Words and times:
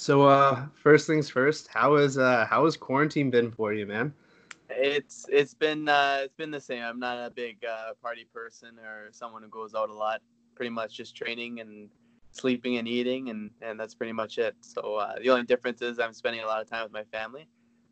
So, 0.00 0.22
uh, 0.22 0.64
first 0.82 1.06
things 1.06 1.28
first, 1.28 1.68
how 1.68 1.96
is 1.96 2.16
uh, 2.16 2.46
how 2.48 2.64
has 2.64 2.74
quarantine 2.74 3.28
been 3.28 3.50
for 3.50 3.74
you, 3.74 3.84
man? 3.84 4.14
It's 4.70 5.26
it's 5.28 5.52
been 5.52 5.90
uh, 5.90 6.20
it's 6.22 6.34
been 6.34 6.50
the 6.50 6.58
same. 6.58 6.82
I'm 6.82 6.98
not 6.98 7.18
a 7.18 7.28
big 7.28 7.62
uh, 7.66 7.92
party 8.00 8.26
person 8.32 8.78
or 8.78 9.10
someone 9.12 9.42
who 9.42 9.50
goes 9.50 9.74
out 9.74 9.90
a 9.90 9.92
lot. 9.92 10.22
Pretty 10.54 10.70
much 10.70 10.96
just 10.96 11.14
training 11.14 11.60
and 11.60 11.90
sleeping 12.32 12.78
and 12.78 12.88
eating, 12.88 13.28
and 13.28 13.50
and 13.60 13.78
that's 13.78 13.94
pretty 13.94 14.14
much 14.14 14.38
it. 14.38 14.56
So 14.62 14.94
uh, 14.94 15.16
the 15.22 15.28
only 15.28 15.44
difference 15.44 15.82
is 15.82 15.98
I'm 15.98 16.14
spending 16.14 16.40
a 16.40 16.46
lot 16.46 16.62
of 16.62 16.70
time 16.70 16.82
with 16.84 16.92
my 16.92 17.04
family, 17.12 17.46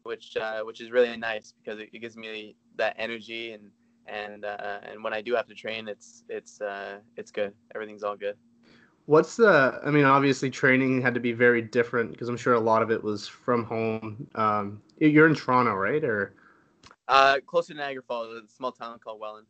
which 0.04 0.34
uh, 0.38 0.62
which 0.62 0.80
is 0.80 0.90
really 0.90 1.14
nice 1.14 1.52
because 1.62 1.78
it, 1.78 1.90
it 1.92 1.98
gives 1.98 2.16
me 2.16 2.56
that 2.76 2.96
energy 2.98 3.52
and 3.52 3.70
and 4.06 4.46
uh, 4.46 4.78
and 4.82 5.04
when 5.04 5.12
I 5.12 5.20
do 5.20 5.34
have 5.34 5.46
to 5.48 5.54
train, 5.54 5.88
it's 5.88 6.24
it's 6.30 6.62
uh, 6.62 7.00
it's 7.18 7.30
good. 7.30 7.52
Everything's 7.74 8.02
all 8.02 8.16
good. 8.16 8.38
What's 9.08 9.36
the? 9.36 9.80
I 9.82 9.90
mean, 9.90 10.04
obviously, 10.04 10.50
training 10.50 11.00
had 11.00 11.14
to 11.14 11.20
be 11.20 11.32
very 11.32 11.62
different 11.62 12.12
because 12.12 12.28
I'm 12.28 12.36
sure 12.36 12.52
a 12.52 12.60
lot 12.60 12.82
of 12.82 12.90
it 12.90 13.02
was 13.02 13.26
from 13.26 13.64
home. 13.64 14.28
Um, 14.34 14.82
you're 14.98 15.26
in 15.26 15.34
Toronto, 15.34 15.72
right? 15.72 16.04
Or 16.04 16.34
uh, 17.08 17.38
closer 17.46 17.72
to 17.72 17.78
Niagara 17.78 18.02
Falls, 18.02 18.28
a 18.34 18.46
small 18.54 18.70
town 18.70 18.98
called 18.98 19.18
Welland. 19.18 19.46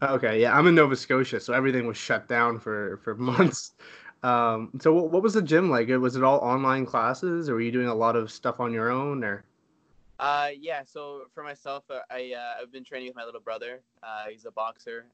Okay, 0.00 0.40
yeah, 0.40 0.56
I'm 0.56 0.66
in 0.66 0.74
Nova 0.74 0.96
Scotia, 0.96 1.40
so 1.40 1.52
everything 1.52 1.86
was 1.86 1.98
shut 1.98 2.26
down 2.26 2.58
for 2.58 2.96
for 3.04 3.14
months. 3.16 3.74
Um, 4.22 4.70
so 4.80 4.94
what, 4.94 5.10
what 5.10 5.22
was 5.22 5.34
the 5.34 5.42
gym 5.42 5.68
like? 5.68 5.88
Was 5.88 6.16
it 6.16 6.24
all 6.24 6.38
online 6.38 6.86
classes, 6.86 7.50
or 7.50 7.56
were 7.56 7.60
you 7.60 7.72
doing 7.72 7.88
a 7.88 7.94
lot 7.94 8.16
of 8.16 8.32
stuff 8.32 8.60
on 8.60 8.72
your 8.72 8.88
own, 8.88 9.22
or? 9.22 9.44
Uh, 10.18 10.48
yeah. 10.58 10.84
So 10.86 11.24
for 11.34 11.44
myself, 11.44 11.84
uh, 11.90 11.98
I 12.10 12.32
uh, 12.34 12.62
I've 12.62 12.72
been 12.72 12.84
training 12.84 13.08
with 13.08 13.16
my 13.16 13.26
little 13.26 13.42
brother. 13.42 13.82
Uh, 14.02 14.24
he's 14.30 14.46
a 14.46 14.50
boxer. 14.50 15.04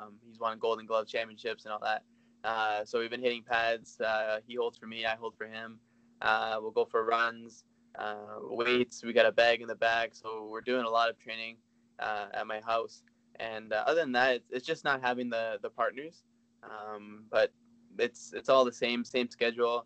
Um, 0.00 0.12
he's 0.24 0.38
won 0.38 0.60
Golden 0.60 0.86
Glove 0.86 1.08
championships 1.08 1.64
and 1.64 1.72
all 1.72 1.80
that. 1.80 2.04
Uh, 2.46 2.84
so 2.84 3.00
we've 3.00 3.10
been 3.10 3.22
hitting 3.22 3.42
pads. 3.42 4.00
Uh, 4.00 4.38
he 4.46 4.54
holds 4.54 4.78
for 4.78 4.86
me, 4.86 5.04
I 5.04 5.16
hold 5.16 5.34
for 5.36 5.46
him. 5.46 5.80
Uh, 6.22 6.58
we'll 6.60 6.70
go 6.70 6.84
for 6.84 7.04
runs, 7.04 7.64
uh, 7.98 8.38
weights. 8.40 9.02
We 9.02 9.12
got 9.12 9.26
a 9.26 9.32
bag 9.32 9.62
in 9.62 9.66
the 9.66 9.74
back, 9.74 10.10
so 10.14 10.46
we're 10.48 10.60
doing 10.60 10.84
a 10.84 10.88
lot 10.88 11.10
of 11.10 11.18
training 11.18 11.56
uh, 11.98 12.26
at 12.32 12.46
my 12.46 12.60
house. 12.60 13.02
And 13.40 13.72
uh, 13.72 13.82
other 13.84 14.00
than 14.00 14.12
that, 14.12 14.36
it's, 14.36 14.50
it's, 14.52 14.66
just 14.66 14.84
not 14.84 15.02
having 15.02 15.28
the 15.28 15.58
the 15.60 15.68
partners. 15.68 16.22
Um, 16.62 17.24
but 17.30 17.52
it's 17.98 18.32
it's 18.32 18.48
all 18.48 18.64
the 18.64 18.72
same, 18.72 19.04
same 19.04 19.28
schedule. 19.28 19.84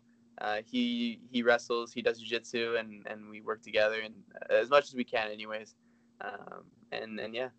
he 0.63 1.19
he 1.31 1.41
wrestles, 1.41 1.91
he 1.91 2.03
does 2.03 2.19
jiu-jitsu, 2.19 2.75
and 2.77 3.05
and 3.07 3.27
we 3.27 3.41
work 3.41 3.63
together 3.63 4.01
and 4.01 4.13
as 4.51 4.69
much 4.69 4.85
as 4.87 4.93
we 4.93 5.03
can, 5.03 5.31
anyways. 5.31 5.73
Um, 6.21 6.63
and 6.91 7.19
and 7.19 7.33
yeah. 7.33 7.49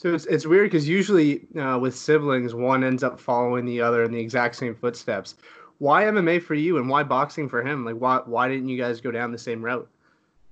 So 0.00 0.14
it's 0.14 0.24
it's 0.24 0.46
weird 0.46 0.70
because 0.70 0.88
usually 0.88 1.46
uh, 1.58 1.78
with 1.78 1.94
siblings, 1.94 2.54
one 2.54 2.82
ends 2.84 3.02
up 3.02 3.20
following 3.20 3.66
the 3.66 3.82
other 3.82 4.02
in 4.02 4.10
the 4.10 4.18
exact 4.18 4.56
same 4.56 4.74
footsteps. 4.74 5.34
Why 5.76 6.04
MMA 6.04 6.42
for 6.42 6.54
you, 6.54 6.78
and 6.78 6.88
why 6.88 7.02
boxing 7.02 7.50
for 7.50 7.62
him? 7.62 7.84
Like, 7.84 7.96
why 7.96 8.22
why 8.24 8.48
didn't 8.48 8.70
you 8.70 8.78
guys 8.78 8.98
go 9.02 9.10
down 9.10 9.30
the 9.30 9.36
same 9.36 9.62
route? 9.62 9.86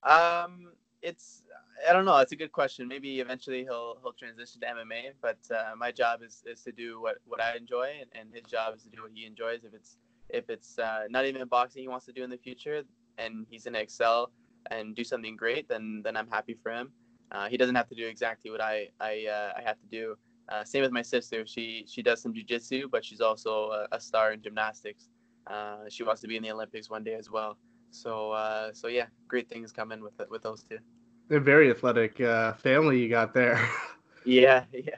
Um, 0.02 0.72
it's 1.00 1.44
I 1.88 1.94
don't 1.94 2.05
know. 2.05 2.18
It's 2.18 2.32
a 2.32 2.36
good 2.36 2.52
question. 2.52 2.86
Maybe 2.86 3.20
eventually 3.20 3.62
he'll 3.62 3.96
he'll 4.02 4.12
transition 4.12 4.60
to 4.60 4.66
MMA, 4.66 5.12
but 5.22 5.38
uh, 5.50 5.74
my 5.78 5.92
job 5.92 6.20
is, 6.22 6.42
is 6.44 6.60
to 6.64 6.70
do 6.70 7.00
what, 7.00 7.16
what 7.27 7.40
I 7.40 7.56
enjoy, 7.56 7.90
and, 8.02 8.10
and 8.20 8.34
his 8.34 8.44
job 8.50 8.77
is 8.77 8.83
to 8.83 8.90
do 8.90 9.00
what 9.00 9.12
he 9.14 9.24
enjoys. 9.24 9.64
If 9.64 9.72
it's 9.72 9.96
if 10.28 10.50
it's 10.50 10.78
uh, 10.78 11.05
not 11.08 11.24
even 11.24 11.48
boxing 11.48 11.80
he 11.80 11.88
wants 11.88 12.05
to 12.05 12.12
do 12.12 12.22
in 12.22 12.28
the 12.28 12.36
future, 12.36 12.83
and 13.16 13.46
he's 13.48 13.64
gonna 13.64 13.78
excel 13.78 14.30
and 14.70 14.94
do 14.94 15.05
something 15.05 15.36
great, 15.36 15.70
then 15.70 16.02
then 16.05 16.18
I'm 16.18 16.28
happy 16.28 16.55
for 16.62 16.70
him. 16.70 16.92
Uh, 17.30 17.48
he 17.48 17.56
doesn't 17.56 17.74
have 17.74 17.88
to 17.88 17.94
do 17.94 18.06
exactly 18.06 18.50
what 18.50 18.60
I 18.60 18.88
I, 19.00 19.26
uh, 19.30 19.52
I 19.58 19.62
have 19.62 19.78
to 19.80 19.86
do. 19.90 20.16
Uh, 20.48 20.64
same 20.64 20.82
with 20.82 20.92
my 20.92 21.02
sister. 21.02 21.46
She 21.46 21.84
she 21.86 22.02
does 22.02 22.22
some 22.22 22.32
jujitsu, 22.32 22.90
but 22.90 23.04
she's 23.04 23.20
also 23.20 23.70
a, 23.70 23.88
a, 23.92 24.00
star 24.00 24.32
in 24.32 24.40
gymnastics. 24.40 25.10
Uh, 25.46 25.80
she 25.90 26.04
wants 26.04 26.22
to 26.22 26.28
be 26.28 26.36
in 26.36 26.42
the 26.42 26.50
Olympics 26.50 26.88
one 26.88 27.04
day 27.04 27.14
as 27.14 27.30
well. 27.30 27.58
So 27.90 28.32
uh, 28.32 28.72
so 28.72 28.88
yeah, 28.88 29.06
great 29.27 29.48
things 29.48 29.72
coming 29.72 30.02
with 30.02 30.14
with 30.30 30.42
those 30.42 30.62
two. 30.62 30.78
They're 31.28 31.40
very 31.40 31.70
athletic 31.70 32.18
uh, 32.20 32.55
family 32.55 32.98
you 32.98 33.11
got 33.11 33.34
there. 33.34 33.61
yeah, 34.24 34.64
yeah, 34.72 34.96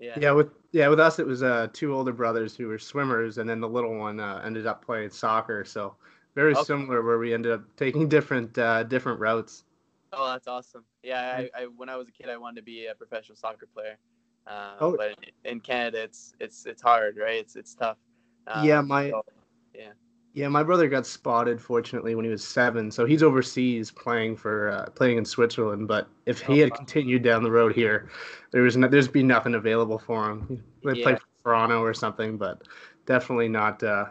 yeah. 0.00 0.14
Yeah, 0.16 0.30
with 0.30 0.50
yeah 0.70 0.86
with 0.86 1.00
us 1.00 1.18
it 1.18 1.26
was 1.26 1.42
two 1.72 1.92
older 1.92 2.12
brothers 2.12 2.54
who 2.54 2.68
were 2.68 2.78
swimmers, 2.78 3.38
and 3.38 3.50
then 3.50 3.60
the 3.60 3.68
little 3.68 3.98
one 3.98 4.20
ended 4.20 4.66
up 4.66 4.84
playing 4.84 5.10
soccer. 5.10 5.64
So 5.64 5.96
very 6.36 6.52
okay. 6.52 6.62
similar, 6.62 7.02
where 7.02 7.18
we 7.18 7.34
ended 7.34 7.50
up 7.50 7.62
taking 7.76 8.08
different 8.08 8.52
different 8.88 9.18
routes. 9.18 9.64
Oh, 10.16 10.32
that's 10.32 10.46
awesome. 10.46 10.84
Yeah, 11.02 11.46
I, 11.54 11.62
I, 11.62 11.66
when 11.76 11.88
I 11.88 11.96
was 11.96 12.08
a 12.08 12.12
kid, 12.12 12.28
I 12.28 12.36
wanted 12.36 12.56
to 12.56 12.62
be 12.62 12.86
a 12.86 12.94
professional 12.94 13.36
soccer 13.36 13.66
player. 13.72 13.98
Uh, 14.46 14.74
oh. 14.80 14.96
But 14.96 15.16
in 15.44 15.60
Canada, 15.60 16.02
it's 16.02 16.34
it's 16.38 16.66
it's 16.66 16.82
hard, 16.82 17.16
right? 17.16 17.36
It's 17.36 17.56
it's 17.56 17.74
tough. 17.74 17.96
Um, 18.46 18.66
yeah, 18.66 18.80
my 18.80 19.10
so, 19.10 19.24
yeah. 19.74 19.92
Yeah, 20.34 20.48
my 20.48 20.64
brother 20.64 20.88
got 20.88 21.06
spotted 21.06 21.60
fortunately 21.60 22.16
when 22.16 22.24
he 22.24 22.30
was 22.30 22.44
seven, 22.44 22.90
so 22.90 23.06
he's 23.06 23.22
overseas 23.22 23.92
playing 23.92 24.36
for 24.36 24.70
uh, 24.70 24.86
playing 24.90 25.16
in 25.16 25.24
Switzerland. 25.24 25.86
But 25.86 26.08
if 26.26 26.40
he 26.40 26.60
oh, 26.60 26.64
had 26.64 26.74
continued 26.74 27.22
down 27.22 27.44
the 27.44 27.52
road 27.52 27.72
here, 27.72 28.10
there 28.50 28.62
was 28.62 28.76
no, 28.76 28.88
there's 28.88 29.06
been 29.06 29.28
nothing 29.28 29.54
available 29.54 29.98
for 29.98 30.30
him. 30.30 30.62
They 30.82 30.94
yeah. 30.94 31.04
play 31.04 31.14
for 31.14 31.42
Toronto 31.44 31.80
or 31.80 31.94
something, 31.94 32.36
but 32.36 32.62
definitely 33.06 33.48
not. 33.48 33.80
Uh, 33.82 34.06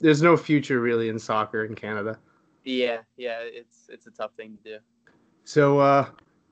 there's 0.00 0.22
no 0.22 0.36
future 0.36 0.80
really 0.80 1.08
in 1.08 1.18
soccer 1.18 1.64
in 1.64 1.74
Canada. 1.74 2.18
Yeah, 2.64 2.98
yeah, 3.16 3.40
it's 3.42 3.88
it's 3.88 4.06
a 4.06 4.12
tough 4.12 4.34
thing 4.36 4.56
to 4.62 4.62
do. 4.62 4.78
So 5.48 5.78
uh, 5.78 6.04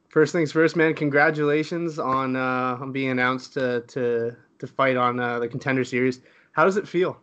first 0.08 0.32
things 0.32 0.50
first, 0.50 0.74
man. 0.74 0.94
Congratulations 0.94 1.98
on 1.98 2.34
uh, 2.34 2.78
on 2.80 2.92
being 2.92 3.10
announced 3.10 3.52
to 3.52 3.82
to 3.88 4.34
to 4.58 4.66
fight 4.66 4.96
on 4.96 5.20
uh, 5.20 5.38
the 5.38 5.46
contender 5.46 5.84
series. 5.84 6.22
How 6.52 6.64
does 6.64 6.78
it 6.78 6.88
feel? 6.88 7.20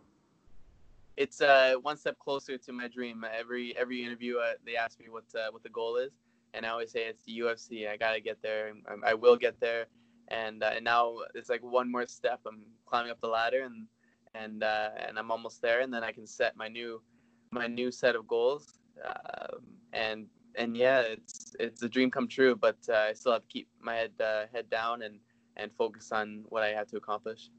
It's 1.16 1.40
uh, 1.40 1.74
one 1.82 1.96
step 1.96 2.16
closer 2.20 2.56
to 2.58 2.72
my 2.72 2.86
dream. 2.86 3.26
Every 3.36 3.76
every 3.76 4.04
interview, 4.04 4.36
uh, 4.36 4.52
they 4.64 4.76
ask 4.76 5.00
me 5.00 5.06
what 5.08 5.24
uh, 5.34 5.50
what 5.50 5.64
the 5.64 5.68
goal 5.68 5.96
is, 5.96 6.12
and 6.54 6.64
I 6.64 6.68
always 6.68 6.92
say 6.92 7.06
it's 7.08 7.24
the 7.24 7.40
UFC. 7.40 7.90
I 7.90 7.96
gotta 7.96 8.20
get 8.20 8.40
there. 8.40 8.72
I, 8.86 9.10
I 9.10 9.14
will 9.14 9.36
get 9.36 9.58
there, 9.58 9.86
and 10.28 10.62
uh, 10.62 10.74
and 10.76 10.84
now 10.84 11.16
it's 11.34 11.50
like 11.50 11.64
one 11.64 11.90
more 11.90 12.06
step. 12.06 12.38
I'm 12.46 12.66
climbing 12.86 13.10
up 13.10 13.20
the 13.20 13.26
ladder, 13.26 13.64
and 13.64 13.88
and 14.36 14.62
uh, 14.62 14.90
and 15.08 15.18
I'm 15.18 15.32
almost 15.32 15.60
there, 15.60 15.80
and 15.80 15.92
then 15.92 16.04
I 16.04 16.12
can 16.12 16.28
set 16.28 16.56
my 16.56 16.68
new 16.68 17.02
my 17.50 17.66
new 17.66 17.90
set 17.90 18.14
of 18.14 18.28
goals, 18.28 18.78
um, 19.04 19.64
and 19.92 20.28
and 20.56 20.76
yeah, 20.76 21.00
it's 21.00 21.54
it's 21.58 21.82
a 21.82 21.88
dream 21.88 22.10
come 22.10 22.28
true. 22.28 22.56
But 22.56 22.76
uh, 22.88 23.06
I 23.10 23.12
still 23.12 23.32
have 23.32 23.42
to 23.42 23.48
keep 23.48 23.68
my 23.80 23.94
head 23.94 24.12
uh, 24.20 24.44
head 24.52 24.70
down 24.70 25.02
and 25.02 25.18
and 25.56 25.70
focus 25.72 26.12
on 26.12 26.44
what 26.48 26.62
I 26.62 26.68
have 26.68 26.88
to 26.88 26.96
accomplish. 26.96 27.50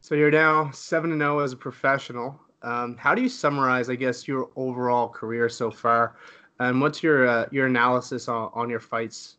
So 0.00 0.14
you're 0.14 0.30
now 0.30 0.70
seven 0.72 1.12
and 1.12 1.20
zero 1.20 1.38
oh 1.38 1.44
as 1.44 1.52
a 1.52 1.56
professional. 1.56 2.40
Um, 2.62 2.96
how 2.96 3.14
do 3.14 3.22
you 3.22 3.28
summarize, 3.28 3.90
I 3.90 3.96
guess, 3.96 4.28
your 4.28 4.50
overall 4.56 5.08
career 5.08 5.48
so 5.48 5.70
far? 5.70 6.16
And 6.60 6.80
what's 6.80 7.02
your 7.02 7.26
uh, 7.26 7.46
your 7.50 7.66
analysis 7.66 8.28
on, 8.28 8.50
on 8.54 8.70
your 8.70 8.80
fights? 8.80 9.36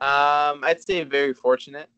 Um, 0.00 0.62
I'd 0.62 0.82
say 0.82 1.02
very 1.04 1.32
fortunate. 1.32 1.88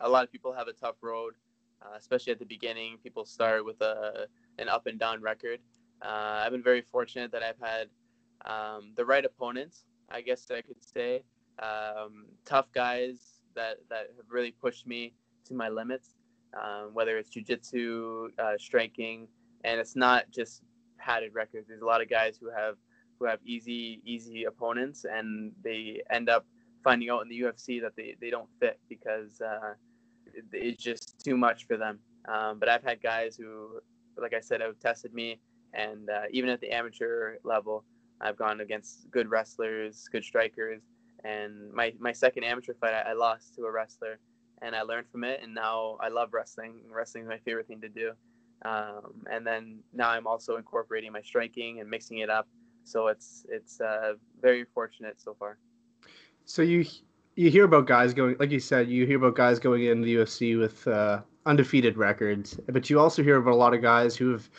A 0.00 0.08
lot 0.08 0.24
of 0.24 0.32
people 0.32 0.52
have 0.52 0.68
a 0.68 0.72
tough 0.72 0.96
road, 1.00 1.34
uh, 1.82 1.96
especially 1.96 2.32
at 2.32 2.38
the 2.38 2.46
beginning. 2.46 2.98
People 3.02 3.24
start 3.24 3.64
with 3.64 3.80
a 3.80 4.26
an 4.58 4.68
up 4.68 4.86
and 4.86 4.98
down 4.98 5.20
record. 5.20 5.60
Uh, 6.00 6.42
I've 6.44 6.50
been 6.50 6.62
very 6.62 6.82
fortunate 6.82 7.30
that 7.32 7.42
I've 7.42 7.60
had 7.60 7.88
um, 8.44 8.92
the 8.96 9.04
right 9.04 9.24
opponents, 9.24 9.84
I 10.10 10.20
guess 10.20 10.50
I 10.50 10.62
could 10.62 10.82
say. 10.84 11.24
Um, 11.58 12.26
tough 12.44 12.66
guys 12.72 13.42
that, 13.54 13.78
that 13.88 14.08
have 14.16 14.26
really 14.30 14.52
pushed 14.52 14.86
me 14.86 15.14
to 15.46 15.54
my 15.54 15.68
limits, 15.68 16.14
um, 16.60 16.90
whether 16.92 17.18
it's 17.18 17.30
jujitsu, 17.30 18.28
uh, 18.38 18.56
striking, 18.58 19.28
and 19.64 19.80
it's 19.80 19.96
not 19.96 20.30
just 20.30 20.62
padded 20.98 21.34
records. 21.34 21.68
There's 21.68 21.82
a 21.82 21.86
lot 21.86 22.00
of 22.00 22.08
guys 22.08 22.38
who 22.40 22.50
have 22.50 22.76
who 23.18 23.26
have 23.26 23.38
easy 23.44 24.00
easy 24.04 24.44
opponents, 24.44 25.04
and 25.04 25.52
they 25.62 26.02
end 26.10 26.28
up 26.28 26.46
finding 26.82 27.10
out 27.10 27.22
in 27.22 27.28
the 27.28 27.40
UFC 27.40 27.80
that 27.80 27.94
they, 27.96 28.16
they 28.20 28.30
don't 28.30 28.48
fit 28.58 28.80
because 28.88 29.40
uh, 29.40 29.74
it, 30.34 30.44
it's 30.52 30.82
just 30.82 31.24
too 31.24 31.36
much 31.36 31.66
for 31.66 31.76
them. 31.76 31.98
Um, 32.28 32.58
but 32.58 32.68
I've 32.68 32.82
had 32.82 33.02
guys 33.02 33.36
who, 33.36 33.80
like 34.16 34.34
I 34.34 34.40
said, 34.40 34.60
have 34.60 34.78
tested 34.80 35.12
me, 35.14 35.40
and 35.74 36.10
uh, 36.10 36.22
even 36.30 36.50
at 36.50 36.60
the 36.60 36.70
amateur 36.70 37.36
level, 37.44 37.84
I've 38.22 38.36
gone 38.36 38.60
against 38.60 39.10
good 39.10 39.28
wrestlers, 39.30 40.08
good 40.10 40.24
strikers, 40.24 40.82
and 41.24 41.72
my 41.72 41.92
my 41.98 42.12
second 42.12 42.44
amateur 42.44 42.74
fight, 42.74 42.94
I, 42.94 43.10
I 43.10 43.12
lost 43.12 43.54
to 43.56 43.62
a 43.64 43.70
wrestler, 43.70 44.18
and 44.62 44.74
I 44.74 44.82
learned 44.82 45.08
from 45.10 45.24
it, 45.24 45.40
and 45.42 45.54
now 45.54 45.96
I 46.00 46.08
love 46.08 46.32
wrestling. 46.32 46.74
Wrestling 46.90 47.24
is 47.24 47.28
my 47.28 47.38
favorite 47.38 47.66
thing 47.66 47.80
to 47.80 47.88
do. 47.88 48.12
Um, 48.64 49.24
and 49.30 49.46
then 49.46 49.80
now 49.92 50.10
I'm 50.10 50.26
also 50.26 50.56
incorporating 50.56 51.12
my 51.12 51.22
striking 51.22 51.80
and 51.80 51.90
mixing 51.90 52.18
it 52.18 52.30
up. 52.30 52.48
So 52.84 53.08
it's 53.08 53.44
it's 53.48 53.80
uh, 53.80 54.14
very 54.40 54.64
fortunate 54.64 55.20
so 55.20 55.34
far. 55.38 55.58
So 56.44 56.62
you 56.62 56.84
you 57.36 57.50
hear 57.50 57.64
about 57.64 57.86
guys 57.86 58.12
going, 58.14 58.36
like 58.38 58.50
you 58.50 58.60
said, 58.60 58.88
you 58.88 59.06
hear 59.06 59.16
about 59.16 59.34
guys 59.34 59.58
going 59.58 59.84
into 59.84 60.04
the 60.04 60.16
UFC 60.16 60.58
with 60.58 60.86
uh, 60.86 61.22
undefeated 61.46 61.96
records, 61.96 62.58
but 62.68 62.90
you 62.90 63.00
also 63.00 63.22
hear 63.22 63.36
about 63.36 63.52
a 63.52 63.56
lot 63.56 63.74
of 63.74 63.82
guys 63.82 64.16
who 64.16 64.32
have 64.32 64.50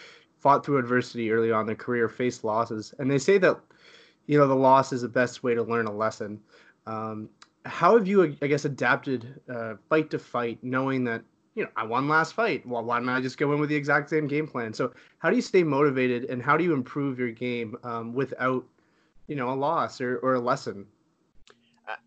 fought 0.43 0.65
through 0.65 0.77
adversity 0.77 1.31
early 1.31 1.51
on 1.51 1.61
in 1.61 1.67
their 1.67 1.75
career, 1.75 2.09
faced 2.09 2.43
losses, 2.43 2.93
and 2.99 3.09
they 3.09 3.17
say 3.17 3.37
that 3.39 3.59
you 4.27 4.37
know 4.37 4.47
the 4.47 4.55
loss 4.55 4.93
is 4.93 5.01
the 5.01 5.07
best 5.07 5.41
way 5.41 5.55
to 5.55 5.63
learn 5.63 5.87
a 5.87 5.91
lesson. 5.91 6.39
Um, 6.85 7.29
how 7.65 7.97
have 7.97 8.07
you, 8.07 8.35
I 8.41 8.47
guess, 8.47 8.65
adapted 8.65 9.39
uh, 9.49 9.75
fight 9.89 10.11
to 10.11 10.19
fight, 10.19 10.59
knowing 10.61 11.05
that 11.05 11.23
you 11.55 11.63
know, 11.63 11.69
I 11.75 11.85
won 11.85 12.07
last 12.07 12.33
fight. 12.33 12.65
Well, 12.65 12.83
why 12.83 12.99
don't 12.99 13.09
I 13.09 13.21
just 13.21 13.37
go 13.37 13.53
in 13.53 13.59
with 13.59 13.69
the 13.69 13.75
exact 13.75 14.09
same 14.09 14.27
game 14.27 14.47
plan? 14.47 14.73
So, 14.73 14.91
how 15.19 15.29
do 15.29 15.35
you 15.35 15.41
stay 15.41 15.63
motivated 15.63 16.25
and 16.25 16.41
how 16.41 16.57
do 16.57 16.63
you 16.63 16.73
improve 16.73 17.19
your 17.19 17.31
game 17.31 17.77
um, 17.83 18.13
without, 18.13 18.65
you 19.27 19.35
know, 19.35 19.49
a 19.51 19.53
loss 19.53 20.01
or, 20.01 20.17
or 20.17 20.35
a 20.35 20.39
lesson? 20.39 20.85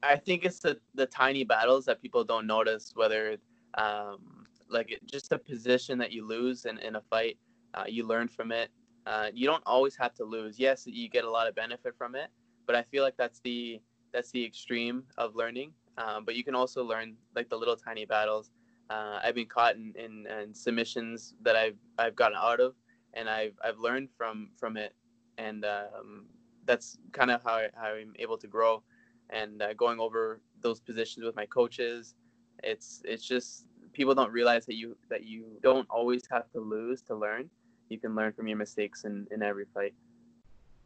I 0.03 0.17
think 0.17 0.45
it's 0.45 0.59
the, 0.59 0.79
the 0.95 1.07
tiny 1.07 1.45
battles 1.45 1.85
that 1.85 2.03
people 2.03 2.25
don't 2.25 2.47
notice, 2.47 2.93
whether 2.95 3.37
um, 3.75 4.47
like 4.69 4.99
just 5.05 5.33
a 5.33 5.39
position 5.39 5.99
that 5.99 6.13
you 6.13 6.27
lose 6.27 6.65
in, 6.65 6.79
in 6.79 6.97
a 6.97 7.01
fight, 7.01 7.39
uh, 7.77 7.85
you 7.87 8.07
learn 8.07 8.29
from 8.29 8.53
it. 8.53 8.71
Uh, 9.07 9.29
you 9.33 9.47
don't 9.47 9.63
always 9.67 9.97
have 9.97 10.15
to 10.15 10.25
lose. 10.25 10.59
Yes, 10.59 10.85
you 10.87 11.09
get 11.09 11.25
a 11.25 11.31
lot 11.31 11.47
of 11.47 11.55
benefit 11.55 11.95
from 11.97 12.15
it, 12.15 12.29
but 12.67 12.75
I 12.75 12.83
feel 12.83 13.05
like 13.05 13.17
that's 13.17 13.41
the 13.41 13.81
that's 14.13 14.31
the 14.31 14.45
extreme 14.45 15.05
of 15.19 15.37
learning. 15.37 15.73
Um, 15.99 16.25
but 16.25 16.35
you 16.35 16.45
can 16.45 16.55
also 16.55 16.83
learn 16.83 17.17
like 17.35 17.49
the 17.49 17.57
little 17.57 17.77
tiny 17.77 18.05
battles. 18.05 18.51
Uh, 18.91 19.19
I've 19.23 19.35
been 19.35 19.47
caught 19.47 19.77
in, 19.77 19.93
in, 19.97 20.27
in, 20.27 20.55
submissions 20.55 21.35
that 21.43 21.57
I've 21.57 21.77
I've 21.99 22.17
gotten 22.17 22.37
out 22.37 22.61
of, 22.61 22.75
and 23.15 23.29
I've 23.29 23.55
I've 23.65 23.79
learned 23.79 24.09
from 24.17 24.51
from 24.57 24.77
it, 24.77 24.95
and 25.39 25.65
um, 25.65 26.27
that's 26.67 26.99
kind 27.13 27.31
of 27.31 27.43
how, 27.43 27.55
I, 27.55 27.69
how 27.75 27.95
I'm 27.95 28.13
able 28.19 28.39
to 28.39 28.47
grow. 28.47 28.83
And 29.31 29.63
uh, 29.63 29.75
going 29.75 29.99
over 29.99 30.41
those 30.61 30.81
positions 30.81 31.25
with 31.25 31.35
my 31.37 31.47
coaches, 31.47 32.15
it's 32.63 33.03
it's 33.05 33.27
just 33.27 33.67
people 33.93 34.15
don't 34.15 34.33
realize 34.33 34.67
that 34.67 34.75
you 34.75 34.97
that 35.09 35.25
you 35.25 35.59
don't 35.63 35.89
always 35.91 36.23
have 36.31 36.51
to 36.53 36.61
lose 36.61 37.03
to 37.03 37.15
learn. 37.15 37.51
You 37.89 37.99
can 37.99 38.15
learn 38.15 38.33
from 38.33 38.49
your 38.49 38.59
mistakes 38.59 39.05
in, 39.05 39.27
in 39.31 39.43
every 39.43 39.67
fight. 39.73 39.95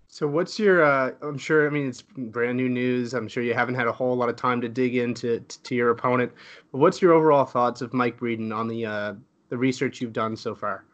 So 0.09 0.27
what's 0.27 0.59
your? 0.59 0.83
Uh, 0.83 1.13
I'm 1.23 1.39
sure. 1.39 1.67
I 1.67 1.71
mean, 1.71 1.89
it's 1.89 2.03
brand 2.03 2.57
new 2.57 2.69
news. 2.69 3.15
I'm 3.15 3.29
sure 3.29 3.45
you 3.45 3.55
haven't 3.55 3.77
had 3.77 3.87
a 3.87 3.93
whole 3.93 4.17
lot 4.17 4.29
of 4.29 4.35
time 4.35 4.61
to 4.61 4.69
dig 4.69 4.97
into 4.97 5.39
to 5.41 5.75
your 5.75 5.91
opponent. 5.91 6.33
But 6.73 6.79
what's 6.79 7.01
your 7.01 7.13
overall 7.13 7.45
thoughts 7.45 7.81
of 7.81 7.93
Mike 7.93 8.19
Breeden 8.19 8.55
on 8.55 8.67
the 8.67 8.87
uh, 8.87 9.15
the 9.51 9.57
research 9.57 10.01
you've 10.01 10.13
done 10.13 10.37
so 10.37 10.55
far? 10.55 10.85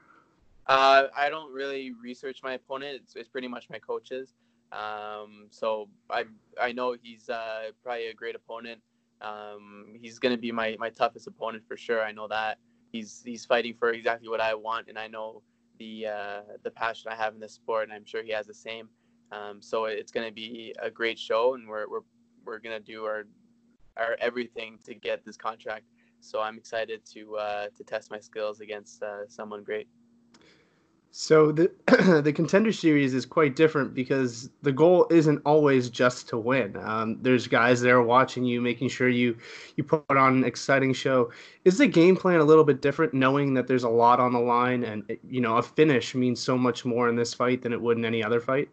Uh, 0.67 1.07
I 1.17 1.31
don't 1.31 1.51
really 1.53 1.93
research 2.03 2.41
my 2.43 2.55
opponent. 2.55 3.01
It's, 3.03 3.17
it's 3.17 3.29
pretty 3.29 3.49
much 3.49 3.71
my 3.71 3.79
coaches. 3.79 4.35
Um, 4.73 5.47
so 5.51 5.89
I 6.11 6.25
I 6.61 6.73
know 6.73 6.95
he's 7.01 7.31
uh, 7.31 7.71
probably 7.83 8.09
a 8.09 8.15
great 8.15 8.35
opponent. 8.35 8.83
Um, 9.23 9.95
he's 9.99 10.19
going 10.19 10.35
to 10.35 10.41
be 10.41 10.53
my, 10.53 10.77
my 10.79 10.91
toughest 10.91 11.27
opponent 11.27 11.65
for 11.67 11.77
sure. 11.77 12.03
I 12.03 12.13
know 12.13 12.29
that 12.29 12.59
he's 12.93 13.23
he's 13.25 13.47
fighting 13.47 13.75
for 13.79 13.91
exactly 13.91 14.29
what 14.29 14.41
I 14.41 14.55
want, 14.55 14.89
and 14.89 14.99
I 14.99 15.07
know 15.07 15.43
the 15.79 16.07
uh, 16.07 16.41
the 16.63 16.71
passion 16.71 17.11
I 17.11 17.17
have 17.17 17.35
in 17.35 17.41
this 17.41 17.55
sport, 17.55 17.85
and 17.85 17.93
I'm 17.93 18.05
sure 18.05 18.23
he 18.23 18.33
has 18.33 18.47
the 18.47 18.55
same. 18.55 18.89
Um, 19.33 19.61
so 19.61 19.87
it's 19.87 20.13
going 20.13 20.27
to 20.27 20.33
be 20.33 20.75
a 20.81 20.91
great 20.91 21.19
show, 21.19 21.55
and 21.55 21.69
we're 21.69 21.89
we're 21.89 22.01
we're 22.45 22.59
going 22.59 22.77
to 22.77 22.85
do 22.85 23.05
our 23.05 23.25
our 23.97 24.17
everything 24.21 24.79
to 24.85 24.95
get 24.95 25.25
this 25.25 25.37
contract. 25.37 25.85
So 26.21 26.41
I'm 26.41 26.59
excited 26.59 27.05
to 27.13 27.37
uh, 27.37 27.67
to 27.77 27.85
test 27.85 28.11
my 28.11 28.21
skills 28.21 28.61
against 28.61 29.03
uh, 29.03 29.27
someone 29.29 29.63
great. 29.65 29.89
So 31.19 31.51
the 31.51 31.71
the 32.23 32.31
contender 32.31 32.71
series 32.73 33.15
is 33.15 33.25
quite 33.25 33.57
different 33.57 33.95
because 33.95 34.51
the 34.61 34.71
goal 34.71 35.07
isn't 35.11 35.41
always 35.47 35.89
just 35.89 36.29
to 36.29 36.37
win. 36.37 36.77
Um, 36.77 37.17
there's 37.23 37.47
guys 37.47 37.81
there 37.81 38.03
watching 38.03 38.45
you, 38.45 38.61
making 38.61 38.91
sure 38.91 39.09
you 39.09 39.35
you 39.77 39.83
put 39.83 40.05
on 40.11 40.37
an 40.37 40.45
exciting 40.45 40.93
show. 40.93 41.33
Is 41.65 41.79
the 41.79 41.87
game 41.87 42.17
plan 42.17 42.41
a 42.41 42.45
little 42.45 42.65
bit 42.65 42.83
different, 42.83 43.15
knowing 43.15 43.55
that 43.55 43.67
there's 43.67 43.85
a 43.85 43.89
lot 43.89 44.21
on 44.21 44.35
the 44.35 44.39
line, 44.39 44.85
and 44.85 45.11
you 45.27 45.41
know 45.41 45.57
a 45.57 45.63
finish 45.63 46.15
means 46.15 46.39
so 46.39 46.59
much 46.59 46.85
more 46.85 47.09
in 47.09 47.17
this 47.17 47.33
fight 47.33 47.63
than 47.63 47.73
it 47.73 47.81
would 47.81 47.97
in 47.97 48.05
any 48.05 48.23
other 48.23 48.39
fight? 48.39 48.69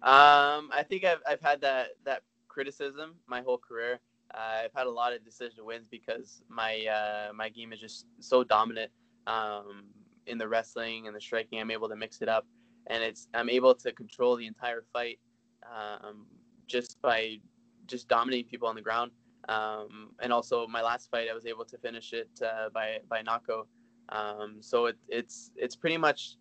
Um, 0.00 0.70
I 0.72 0.82
think 0.88 1.04
I've, 1.04 1.20
I've 1.28 1.42
had 1.42 1.60
that, 1.60 1.88
that 2.04 2.22
criticism 2.48 3.16
my 3.26 3.42
whole 3.42 3.58
career. 3.58 4.00
Uh, 4.32 4.62
I've 4.64 4.72
had 4.74 4.86
a 4.86 4.90
lot 4.90 5.12
of 5.12 5.22
decision 5.22 5.66
wins 5.66 5.88
because 5.88 6.40
my 6.48 6.86
uh, 6.86 7.34
my 7.34 7.50
game 7.50 7.74
is 7.74 7.80
just 7.80 8.06
so 8.18 8.44
dominant 8.44 8.90
um, 9.26 9.84
in 10.26 10.38
the 10.38 10.48
wrestling 10.48 11.06
and 11.06 11.14
the 11.14 11.20
striking. 11.20 11.60
I'm 11.60 11.70
able 11.70 11.88
to 11.88 11.96
mix 11.96 12.22
it 12.22 12.28
up, 12.28 12.46
and 12.88 13.02
it's 13.02 13.28
I'm 13.34 13.48
able 13.48 13.74
to 13.74 13.92
control 13.92 14.36
the 14.36 14.46
entire 14.46 14.84
fight 14.92 15.18
um, 15.64 16.26
just 16.66 17.00
by 17.02 17.38
just 17.86 18.08
dominating 18.08 18.48
people 18.48 18.68
on 18.68 18.74
the 18.74 18.82
ground. 18.82 19.10
Um, 19.48 20.12
and 20.20 20.32
also 20.32 20.66
my 20.66 20.80
last 20.80 21.10
fight, 21.10 21.28
I 21.30 21.34
was 21.34 21.46
able 21.46 21.64
to 21.66 21.78
finish 21.78 22.12
it 22.12 22.30
uh, 22.42 22.70
by 22.72 22.98
by 23.08 23.22
knockout. 23.22 23.68
Um, 24.10 24.58
so 24.60 24.86
it, 24.86 24.96
it's 25.08 25.50
it's 25.56 25.76
pretty 25.76 25.96
much 25.96 26.36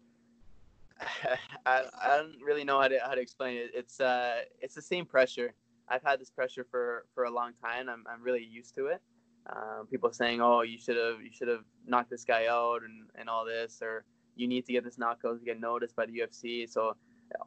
I, 1.65 1.83
I 2.01 2.17
don't 2.17 2.41
really 2.41 2.63
know 2.63 2.79
how 2.79 2.87
to 2.87 2.99
how 3.03 3.15
to 3.15 3.21
explain 3.21 3.57
it. 3.57 3.71
It's 3.73 3.99
uh 3.99 4.41
it's 4.61 4.75
the 4.75 4.81
same 4.81 5.05
pressure. 5.05 5.53
I've 5.89 6.03
had 6.03 6.19
this 6.19 6.31
pressure 6.31 6.65
for 6.69 7.05
for 7.13 7.25
a 7.25 7.31
long 7.31 7.53
time. 7.61 7.89
I'm 7.89 8.03
I'm 8.11 8.21
really 8.21 8.43
used 8.43 8.75
to 8.75 8.87
it. 8.87 9.01
Uh, 9.49 9.83
people 9.89 10.11
saying, 10.11 10.41
"Oh, 10.41 10.61
you 10.61 10.79
should 10.79 10.97
have 10.97 11.21
you 11.21 11.31
should 11.31 11.47
have 11.47 11.63
knocked 11.85 12.09
this 12.09 12.23
guy 12.23 12.47
out 12.47 12.81
and 12.83 13.07
and 13.15 13.29
all 13.29 13.45
this," 13.45 13.79
or 13.81 14.05
"You 14.35 14.47
need 14.47 14.65
to 14.65 14.73
get 14.73 14.83
this 14.83 14.97
knockout 14.97 15.39
to 15.39 15.45
get 15.45 15.59
noticed 15.59 15.95
by 15.95 16.05
the 16.05 16.19
UFC." 16.19 16.69
So 16.69 16.95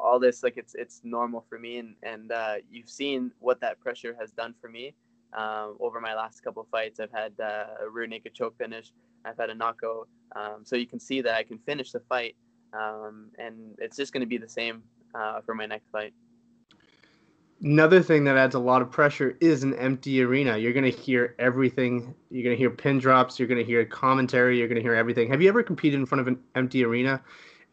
all 0.00 0.18
this 0.18 0.42
like 0.42 0.56
it's 0.56 0.74
it's 0.74 1.00
normal 1.04 1.44
for 1.48 1.58
me, 1.58 1.78
and 1.78 1.94
and 2.02 2.32
uh, 2.32 2.56
you've 2.70 2.90
seen 2.90 3.32
what 3.40 3.60
that 3.60 3.80
pressure 3.80 4.16
has 4.20 4.30
done 4.32 4.54
for 4.60 4.68
me 4.68 4.94
um, 5.32 5.76
over 5.80 6.00
my 6.00 6.14
last 6.14 6.40
couple 6.40 6.62
of 6.62 6.68
fights. 6.68 7.00
I've 7.00 7.12
had 7.12 7.32
uh, 7.40 7.84
a 7.84 7.88
rear 7.88 8.06
naked 8.06 8.34
choke 8.34 8.56
finish. 8.58 8.92
I've 9.24 9.38
had 9.38 9.50
a 9.50 9.54
knockout. 9.54 10.08
Um, 10.34 10.64
so 10.64 10.76
you 10.76 10.86
can 10.86 11.00
see 11.00 11.20
that 11.22 11.34
I 11.34 11.42
can 11.42 11.58
finish 11.58 11.92
the 11.92 12.00
fight 12.00 12.36
um, 12.72 13.30
and 13.38 13.74
it's 13.78 13.96
just 13.96 14.12
going 14.12 14.20
to 14.20 14.26
be 14.26 14.38
the 14.38 14.48
same 14.48 14.82
uh, 15.14 15.40
for 15.40 15.54
my 15.54 15.66
next 15.66 15.90
fight. 15.90 16.12
Another 17.62 18.02
thing 18.02 18.24
that 18.24 18.36
adds 18.36 18.54
a 18.54 18.58
lot 18.58 18.82
of 18.82 18.90
pressure 18.90 19.36
is 19.40 19.62
an 19.62 19.74
empty 19.74 20.22
arena. 20.22 20.58
You're 20.58 20.74
going 20.74 20.90
to 20.90 20.96
hear 20.96 21.34
everything. 21.38 22.14
You're 22.30 22.44
going 22.44 22.54
to 22.54 22.58
hear 22.58 22.70
pin 22.70 22.98
drops. 22.98 23.38
You're 23.38 23.48
going 23.48 23.58
to 23.58 23.64
hear 23.64 23.84
commentary. 23.84 24.58
You're 24.58 24.68
going 24.68 24.76
to 24.76 24.82
hear 24.82 24.94
everything. 24.94 25.28
Have 25.30 25.40
you 25.40 25.48
ever 25.48 25.62
competed 25.62 25.98
in 25.98 26.06
front 26.06 26.20
of 26.20 26.28
an 26.28 26.38
empty 26.54 26.84
arena? 26.84 27.22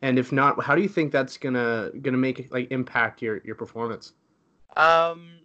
And 0.01 0.17
if 0.17 0.31
not, 0.31 0.61
how 0.63 0.75
do 0.75 0.81
you 0.81 0.89
think 0.89 1.13
that's 1.13 1.37
gonna 1.37 1.89
gonna 2.01 2.17
make 2.17 2.51
like 2.51 2.69
impact 2.71 3.21
your 3.21 3.39
your 3.45 3.55
performance? 3.55 4.11
Um, 4.75 5.39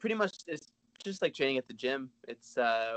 pretty 0.00 0.16
much 0.16 0.38
it's 0.48 0.72
just 1.04 1.22
like 1.22 1.34
training 1.34 1.56
at 1.56 1.68
the 1.68 1.72
gym. 1.72 2.10
It's 2.26 2.58
uh, 2.58 2.94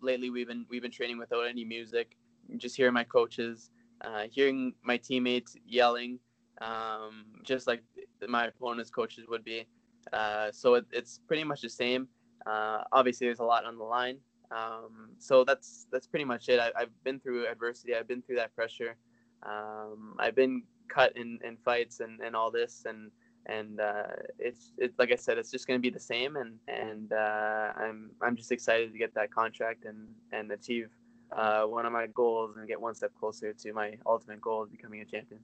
lately 0.00 0.30
we've 0.30 0.48
been 0.48 0.66
we've 0.68 0.82
been 0.82 0.90
training 0.90 1.16
without 1.16 1.46
any 1.46 1.64
music, 1.64 2.16
just 2.56 2.76
hearing 2.76 2.92
my 2.92 3.04
coaches 3.04 3.70
uh, 4.02 4.24
hearing 4.30 4.74
my 4.82 4.96
teammates 4.96 5.56
yelling, 5.66 6.18
um, 6.60 7.24
just 7.42 7.66
like 7.66 7.82
my 8.28 8.46
opponent's 8.46 8.90
coaches 8.90 9.26
would 9.28 9.44
be. 9.44 9.66
Uh, 10.12 10.50
so 10.52 10.74
it, 10.74 10.86
it's 10.92 11.20
pretty 11.26 11.44
much 11.44 11.62
the 11.62 11.68
same. 11.68 12.08
Uh, 12.46 12.82
obviously, 12.92 13.26
there's 13.26 13.40
a 13.40 13.44
lot 13.44 13.64
on 13.64 13.76
the 13.76 13.84
line. 13.84 14.18
Um, 14.50 15.10
so 15.18 15.44
that's 15.44 15.86
that's 15.92 16.06
pretty 16.06 16.24
much 16.24 16.48
it. 16.48 16.58
I, 16.58 16.72
have 16.80 17.04
been 17.04 17.20
through 17.20 17.46
adversity. 17.46 17.94
I've 17.94 18.08
been 18.08 18.22
through 18.22 18.36
that 18.36 18.54
pressure. 18.54 18.96
Um, 19.42 20.14
I've 20.18 20.34
been 20.34 20.62
cut 20.88 21.16
in, 21.16 21.38
in 21.44 21.56
fights 21.64 22.00
and, 22.00 22.20
and 22.20 22.34
all 22.34 22.50
this, 22.50 22.84
and 22.86 23.10
and 23.46 23.80
uh, 23.80 24.04
it's 24.38 24.72
it's 24.78 24.98
like 24.98 25.12
I 25.12 25.16
said, 25.16 25.38
it's 25.38 25.50
just 25.50 25.66
going 25.66 25.78
to 25.78 25.82
be 25.82 25.90
the 25.90 26.00
same. 26.00 26.36
And 26.36 26.54
and 26.68 27.12
uh, 27.12 27.72
I'm 27.76 28.10
I'm 28.22 28.36
just 28.36 28.52
excited 28.52 28.92
to 28.92 28.98
get 28.98 29.14
that 29.14 29.30
contract 29.30 29.84
and 29.84 30.08
and 30.32 30.50
achieve 30.50 30.88
uh, 31.32 31.64
one 31.64 31.86
of 31.86 31.92
my 31.92 32.06
goals 32.06 32.56
and 32.56 32.66
get 32.66 32.80
one 32.80 32.94
step 32.94 33.12
closer 33.18 33.52
to 33.52 33.72
my 33.72 33.96
ultimate 34.06 34.40
goal 34.40 34.62
of 34.62 34.70
becoming 34.70 35.00
a 35.00 35.04
champion. 35.04 35.40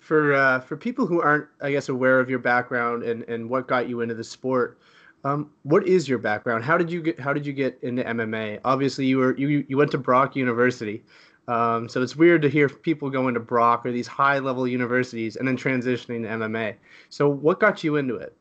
For 0.00 0.34
uh, 0.34 0.60
for 0.60 0.76
people 0.76 1.06
who 1.06 1.20
aren't, 1.20 1.46
I 1.60 1.70
guess, 1.70 1.88
aware 1.88 2.20
of 2.20 2.28
your 2.28 2.38
background 2.38 3.04
and, 3.04 3.22
and 3.24 3.48
what 3.48 3.68
got 3.68 3.88
you 3.88 4.00
into 4.00 4.14
the 4.14 4.24
sport, 4.24 4.78
um, 5.24 5.50
what 5.62 5.86
is 5.86 6.08
your 6.08 6.18
background? 6.18 6.64
How 6.64 6.76
did 6.76 6.90
you 6.90 7.02
get 7.02 7.20
How 7.20 7.32
did 7.32 7.46
you 7.46 7.52
get 7.52 7.78
into 7.82 8.02
MMA? 8.02 8.60
Obviously, 8.64 9.06
you 9.06 9.18
were 9.18 9.36
you 9.36 9.64
you 9.68 9.76
went 9.76 9.90
to 9.92 9.98
Brock 9.98 10.34
University, 10.36 11.04
um, 11.48 11.88
so 11.88 12.00
it's 12.02 12.16
weird 12.16 12.42
to 12.42 12.48
hear 12.48 12.68
people 12.68 13.10
go 13.10 13.28
into 13.28 13.40
Brock 13.40 13.84
or 13.84 13.92
these 13.92 14.06
high 14.06 14.38
level 14.38 14.66
universities 14.66 15.36
and 15.36 15.46
then 15.46 15.56
transitioning 15.56 16.22
to 16.22 16.28
MMA. 16.28 16.76
So, 17.08 17.28
what 17.28 17.60
got 17.60 17.84
you 17.84 17.96
into 17.96 18.16
it? 18.16 18.36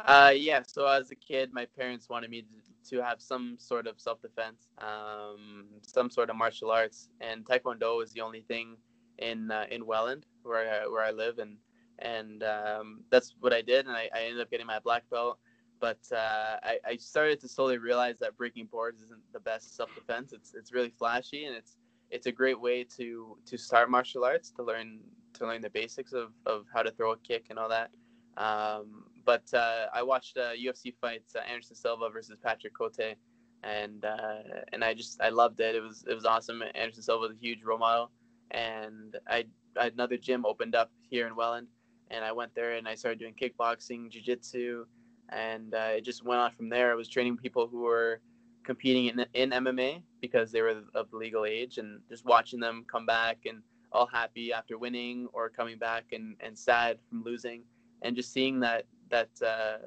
Uh, 0.00 0.32
yeah. 0.34 0.62
So 0.66 0.86
as 0.86 1.10
a 1.10 1.14
kid, 1.14 1.52
my 1.52 1.66
parents 1.76 2.08
wanted 2.08 2.30
me 2.30 2.42
to 2.42 2.48
to 2.90 3.02
have 3.02 3.20
some 3.20 3.56
sort 3.58 3.86
of 3.86 4.00
self 4.00 4.20
defense, 4.22 4.68
um, 4.78 5.66
some 5.82 6.10
sort 6.10 6.30
of 6.30 6.36
martial 6.36 6.70
arts, 6.70 7.10
and 7.20 7.44
Taekwondo 7.44 7.98
was 7.98 8.12
the 8.12 8.20
only 8.20 8.40
thing 8.40 8.76
in 9.18 9.50
uh, 9.50 9.66
in 9.70 9.86
Welland 9.86 10.26
where 10.42 10.82
I, 10.82 10.86
where 10.86 11.02
I 11.02 11.10
live, 11.10 11.38
and 11.38 11.56
and 11.98 12.42
um, 12.42 13.00
that's 13.10 13.34
what 13.40 13.52
I 13.52 13.62
did, 13.62 13.86
and 13.86 13.96
I, 13.96 14.08
I, 14.14 14.22
ended 14.22 14.40
up 14.40 14.50
getting 14.50 14.66
my 14.66 14.78
black 14.78 15.08
belt. 15.10 15.38
But 15.80 15.98
uh, 16.12 16.56
I, 16.62 16.78
I 16.86 16.96
started 16.96 17.40
to 17.40 17.48
slowly 17.48 17.78
realize 17.78 18.18
that 18.18 18.36
breaking 18.36 18.66
boards 18.66 19.00
isn't 19.02 19.20
the 19.32 19.40
best 19.40 19.76
self 19.76 19.94
defense. 19.94 20.32
It's 20.32 20.54
it's 20.54 20.72
really 20.72 20.90
flashy, 20.90 21.44
and 21.44 21.56
it's 21.56 21.76
it's 22.10 22.26
a 22.26 22.32
great 22.32 22.60
way 22.60 22.84
to 22.96 23.36
to 23.46 23.58
start 23.58 23.90
martial 23.90 24.24
arts 24.24 24.50
to 24.52 24.62
learn 24.62 25.00
to 25.34 25.46
learn 25.46 25.60
the 25.60 25.70
basics 25.70 26.12
of, 26.12 26.32
of 26.46 26.64
how 26.72 26.82
to 26.82 26.90
throw 26.90 27.12
a 27.12 27.16
kick 27.18 27.46
and 27.50 27.58
all 27.58 27.68
that. 27.68 27.90
Um, 28.36 29.04
but 29.24 29.52
uh, 29.52 29.86
I 29.92 30.02
watched 30.02 30.38
uh, 30.38 30.52
UFC 30.52 30.94
fights, 31.00 31.34
uh, 31.36 31.40
Anderson 31.40 31.76
Silva 31.76 32.08
versus 32.10 32.38
Patrick 32.42 32.76
Cote, 32.76 33.16
and 33.62 34.04
uh, 34.04 34.38
and 34.72 34.82
I 34.82 34.94
just 34.94 35.20
I 35.20 35.28
loved 35.28 35.60
it. 35.60 35.74
It 35.74 35.82
was 35.82 36.04
it 36.08 36.14
was 36.14 36.24
awesome. 36.24 36.62
Anderson 36.74 37.02
Silva 37.02 37.28
was 37.28 37.32
a 37.32 37.40
huge 37.40 37.62
role 37.62 37.78
model, 37.78 38.10
and 38.50 39.16
I, 39.28 39.46
another 39.76 40.16
gym 40.16 40.44
opened 40.46 40.74
up 40.74 40.90
here 41.02 41.26
in 41.26 41.36
Welland, 41.36 41.68
and 42.10 42.24
I 42.24 42.32
went 42.32 42.54
there 42.54 42.72
and 42.72 42.88
I 42.88 42.94
started 42.94 43.18
doing 43.18 43.34
kickboxing, 43.34 44.10
jiu-jitsu, 44.10 44.86
and 45.30 45.74
uh, 45.74 45.90
it 45.96 46.04
just 46.04 46.24
went 46.24 46.40
on 46.40 46.50
from 46.52 46.68
there. 46.68 46.90
I 46.90 46.94
was 46.94 47.08
training 47.08 47.36
people 47.36 47.66
who 47.66 47.82
were 47.82 48.20
competing 48.64 49.06
in 49.06 49.24
in 49.34 49.50
MMA 49.50 50.02
because 50.20 50.52
they 50.52 50.62
were 50.62 50.82
of 50.94 51.12
legal 51.12 51.44
age, 51.44 51.78
and 51.78 52.00
just 52.08 52.24
watching 52.24 52.60
them 52.60 52.84
come 52.90 53.06
back 53.06 53.38
and 53.46 53.62
all 53.92 54.06
happy 54.06 54.52
after 54.52 54.76
winning 54.76 55.26
or 55.32 55.48
coming 55.48 55.78
back 55.78 56.04
and, 56.12 56.36
and 56.40 56.58
sad 56.58 56.98
from 57.08 57.24
losing, 57.24 57.62
and 58.02 58.16
just 58.16 58.32
seeing 58.32 58.60
that 58.60 58.84
that 59.10 59.30
uh, 59.44 59.78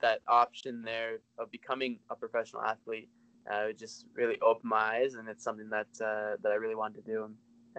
that 0.00 0.20
option 0.28 0.82
there 0.82 1.18
of 1.38 1.50
becoming 1.50 1.98
a 2.10 2.14
professional 2.14 2.62
athlete 2.62 3.08
uh, 3.50 3.72
just 3.72 4.06
really 4.14 4.38
opened 4.40 4.70
my 4.70 4.76
eyes, 4.76 5.14
and 5.14 5.28
it's 5.28 5.44
something 5.44 5.70
that 5.70 5.88
uh, 6.00 6.36
that 6.42 6.52
I 6.52 6.56
really 6.56 6.74
wanted 6.74 7.04
to 7.04 7.10
do, 7.10 7.30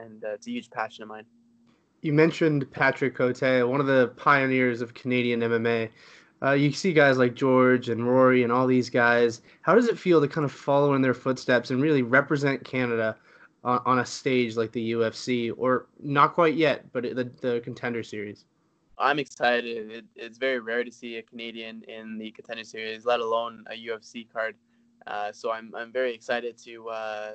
and, 0.03 0.23
uh, 0.23 0.29
it's 0.29 0.47
a 0.47 0.51
huge 0.51 0.69
passion 0.69 1.03
of 1.03 1.09
mine. 1.09 1.25
You 2.01 2.13
mentioned 2.13 2.71
Patrick 2.71 3.15
Cote, 3.15 3.41
one 3.67 3.81
of 3.81 3.87
the 3.87 4.13
pioneers 4.15 4.81
of 4.81 4.93
Canadian 4.93 5.41
MMA. 5.41 5.89
Uh, 6.41 6.51
you 6.51 6.71
see 6.71 6.93
guys 6.93 7.17
like 7.17 7.33
George 7.33 7.89
and 7.89 8.07
Rory 8.07 8.43
and 8.43 8.51
all 8.51 8.65
these 8.65 8.89
guys. 8.89 9.41
How 9.61 9.75
does 9.75 9.87
it 9.87 9.99
feel 9.99 10.21
to 10.21 10.27
kind 10.27 10.45
of 10.45 10.51
follow 10.51 10.93
in 10.93 11.01
their 11.01 11.13
footsteps 11.13 11.71
and 11.71 11.81
really 11.81 12.01
represent 12.01 12.63
Canada 12.63 13.17
on, 13.63 13.81
on 13.85 13.99
a 13.99 14.05
stage 14.05 14.55
like 14.55 14.71
the 14.71 14.93
UFC, 14.93 15.51
or 15.57 15.87
not 16.01 16.33
quite 16.33 16.55
yet, 16.55 16.85
but 16.93 17.03
the 17.03 17.29
the 17.41 17.59
Contender 17.61 18.03
Series? 18.03 18.45
I'm 18.97 19.19
excited. 19.19 19.91
It, 19.91 20.05
it's 20.15 20.37
very 20.37 20.59
rare 20.59 20.83
to 20.83 20.91
see 20.91 21.17
a 21.17 21.21
Canadian 21.21 21.83
in 21.87 22.17
the 22.17 22.31
Contender 22.31 22.63
Series, 22.63 23.05
let 23.05 23.19
alone 23.19 23.65
a 23.69 23.73
UFC 23.73 24.31
card. 24.31 24.55
Uh, 25.07 25.31
so 25.31 25.51
I'm 25.51 25.73
I'm 25.75 25.91
very 25.91 26.13
excited 26.13 26.57
to 26.59 26.89
uh, 26.89 27.31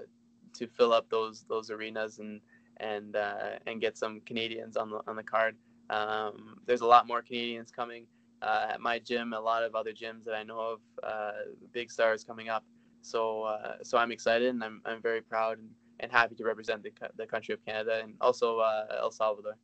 to 0.54 0.66
fill 0.66 0.92
up 0.92 1.10
those 1.10 1.44
those 1.48 1.70
arenas 1.70 2.20
and 2.20 2.40
and 2.78 3.16
uh, 3.16 3.58
and 3.66 3.80
get 3.80 3.96
some 3.96 4.20
Canadians 4.20 4.76
on 4.76 4.90
the 4.90 5.00
on 5.06 5.16
the 5.16 5.22
card. 5.22 5.56
Um, 5.90 6.58
there's 6.66 6.80
a 6.80 6.86
lot 6.86 7.06
more 7.06 7.22
Canadians 7.22 7.70
coming 7.70 8.06
uh, 8.42 8.66
at 8.70 8.80
my 8.80 8.98
gym, 8.98 9.32
a 9.32 9.40
lot 9.40 9.62
of 9.62 9.74
other 9.74 9.92
gyms 9.92 10.24
that 10.24 10.34
I 10.34 10.42
know 10.42 10.60
of, 10.60 10.80
uh, 11.02 11.32
big 11.72 11.90
stars 11.90 12.24
coming 12.24 12.48
up. 12.48 12.64
So 13.02 13.42
uh, 13.42 13.76
so 13.82 13.98
I'm 13.98 14.12
excited 14.12 14.48
and 14.48 14.62
I'm 14.62 14.80
I'm 14.84 15.02
very 15.02 15.20
proud 15.20 15.58
and, 15.58 15.68
and 16.00 16.10
happy 16.10 16.34
to 16.36 16.44
represent 16.44 16.82
the 16.82 16.92
the 17.16 17.26
country 17.26 17.54
of 17.54 17.64
Canada 17.64 18.00
and 18.02 18.14
also 18.20 18.58
uh, 18.58 18.86
El 18.98 19.10
Salvador. 19.10 19.56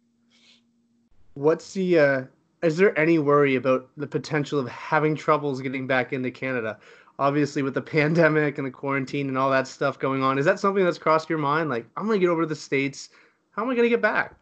What's 1.34 1.72
the 1.72 1.98
uh, 1.98 2.22
is 2.62 2.76
there 2.76 2.98
any 2.98 3.18
worry 3.18 3.56
about 3.56 3.88
the 3.96 4.06
potential 4.06 4.58
of 4.58 4.68
having 4.68 5.14
troubles 5.14 5.60
getting 5.62 5.86
back 5.86 6.12
into 6.12 6.30
Canada? 6.30 6.78
Obviously, 7.20 7.62
with 7.62 7.74
the 7.74 7.82
pandemic 7.96 8.58
and 8.58 8.66
the 8.66 8.70
quarantine 8.70 9.28
and 9.28 9.38
all 9.38 9.50
that 9.50 9.68
stuff 9.68 9.98
going 9.98 10.22
on, 10.22 10.38
is 10.38 10.44
that 10.46 10.58
something 10.58 10.84
that's 10.84 10.98
crossed 10.98 11.30
your 11.30 11.38
mind? 11.38 11.70
Like, 11.70 11.86
I'm 11.96 12.06
gonna 12.06 12.18
get 12.18 12.30
over 12.30 12.42
to 12.42 12.48
the 12.48 12.56
states. 12.56 13.10
How 13.52 13.62
am 13.62 13.70
I 13.70 13.76
gonna 13.76 13.88
get 13.88 14.02
back? 14.02 14.34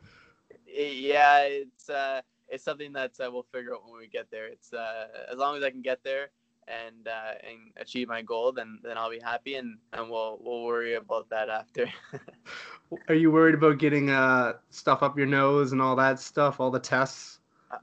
Yeah, 0.66 1.40
it's 1.40 1.90
uh, 1.90 2.23
it's 2.49 2.64
something 2.64 2.92
that 2.92 3.12
uh, 3.20 3.30
we'll 3.30 3.47
figure 3.52 3.75
out 3.75 3.85
when 3.85 3.99
we 3.99 4.06
get 4.06 4.30
there. 4.30 4.47
It's 4.47 4.73
uh, 4.73 5.08
as 5.30 5.37
long 5.37 5.56
as 5.56 5.62
I 5.62 5.70
can 5.70 5.82
get 5.82 6.02
there 6.04 6.30
and 6.68 7.08
uh, 7.08 7.35
and 7.42 7.73
achieve 7.76 8.08
my 8.08 8.23
goal, 8.23 8.52
then 8.52 8.78
then 8.82 8.97
I'll 8.97 9.11
be 9.11 9.20
happy, 9.20 9.56
and 9.56 9.78
and 9.92 10.08
we'll 10.08 10.38
we'll 10.40 10.64
worry 10.64 10.94
about 10.94 11.28
that 11.30 11.49
after. 11.49 11.90
Are 13.08 13.14
you 13.14 13.30
worried 13.30 13.54
about 13.54 13.78
getting 13.78 14.11
uh 14.11 14.54
stuff 14.70 15.02
up 15.02 15.18
your 15.18 15.26
nose 15.26 15.73
and 15.73 15.82
all 15.82 15.97
that 15.97 16.20
stuff, 16.20 16.61
all 16.61 16.70
the 16.70 16.78
tests? 16.78 17.40
Um, 17.70 17.80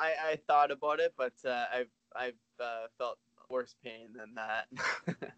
I, 0.00 0.14
I 0.30 0.38
thought 0.46 0.70
about 0.70 0.98
it, 1.00 1.12
but 1.16 1.34
uh, 1.44 1.64
I've 1.74 1.90
I've 2.14 2.34
uh, 2.58 2.86
felt 2.96 3.18
worse 3.50 3.74
pain 3.84 4.08
than 4.16 4.34
that. 4.34 5.32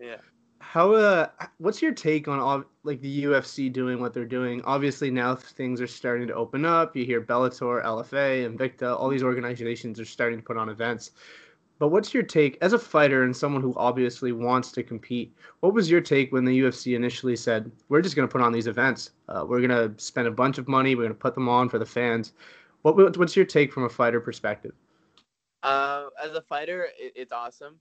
yeah. 0.00 0.16
How 0.58 0.94
uh, 0.94 1.28
what's 1.58 1.82
your 1.82 1.92
take 1.92 2.28
on 2.28 2.38
all 2.38 2.64
like 2.82 3.00
the 3.00 3.24
UFC 3.24 3.72
doing 3.72 4.00
what 4.00 4.14
they're 4.14 4.24
doing? 4.24 4.62
Obviously 4.64 5.10
now 5.10 5.34
things 5.34 5.80
are 5.80 5.86
starting 5.86 6.26
to 6.28 6.34
open 6.34 6.64
up. 6.64 6.96
You 6.96 7.04
hear 7.04 7.20
Bellator, 7.20 7.84
LFA, 7.84 8.50
Invicta, 8.50 8.98
all 8.98 9.08
these 9.08 9.22
organizations 9.22 10.00
are 10.00 10.04
starting 10.04 10.38
to 10.38 10.44
put 10.44 10.56
on 10.56 10.68
events. 10.68 11.12
But 11.78 11.88
what's 11.88 12.14
your 12.14 12.22
take 12.22 12.56
as 12.62 12.72
a 12.72 12.78
fighter 12.78 13.24
and 13.24 13.36
someone 13.36 13.60
who 13.60 13.74
obviously 13.76 14.32
wants 14.32 14.72
to 14.72 14.82
compete? 14.82 15.36
What 15.60 15.74
was 15.74 15.90
your 15.90 16.00
take 16.00 16.32
when 16.32 16.46
the 16.46 16.60
UFC 16.60 16.96
initially 16.96 17.36
said, 17.36 17.70
"We're 17.90 18.00
just 18.00 18.16
going 18.16 18.26
to 18.26 18.32
put 18.32 18.40
on 18.40 18.52
these 18.52 18.66
events. 18.66 19.10
Uh, 19.28 19.44
we're 19.46 19.60
going 19.60 19.70
to 19.70 20.02
spend 20.02 20.26
a 20.26 20.30
bunch 20.30 20.56
of 20.56 20.68
money. 20.68 20.94
We're 20.94 21.02
going 21.02 21.14
to 21.14 21.18
put 21.18 21.34
them 21.34 21.50
on 21.50 21.68
for 21.68 21.78
the 21.78 21.84
fans." 21.84 22.32
What 22.80 23.16
what's 23.18 23.36
your 23.36 23.44
take 23.44 23.72
from 23.72 23.84
a 23.84 23.90
fighter 23.90 24.20
perspective? 24.20 24.72
Uh, 25.62 26.06
as 26.22 26.32
a 26.32 26.42
fighter, 26.42 26.88
it, 26.98 27.12
it's 27.16 27.32
awesome 27.32 27.80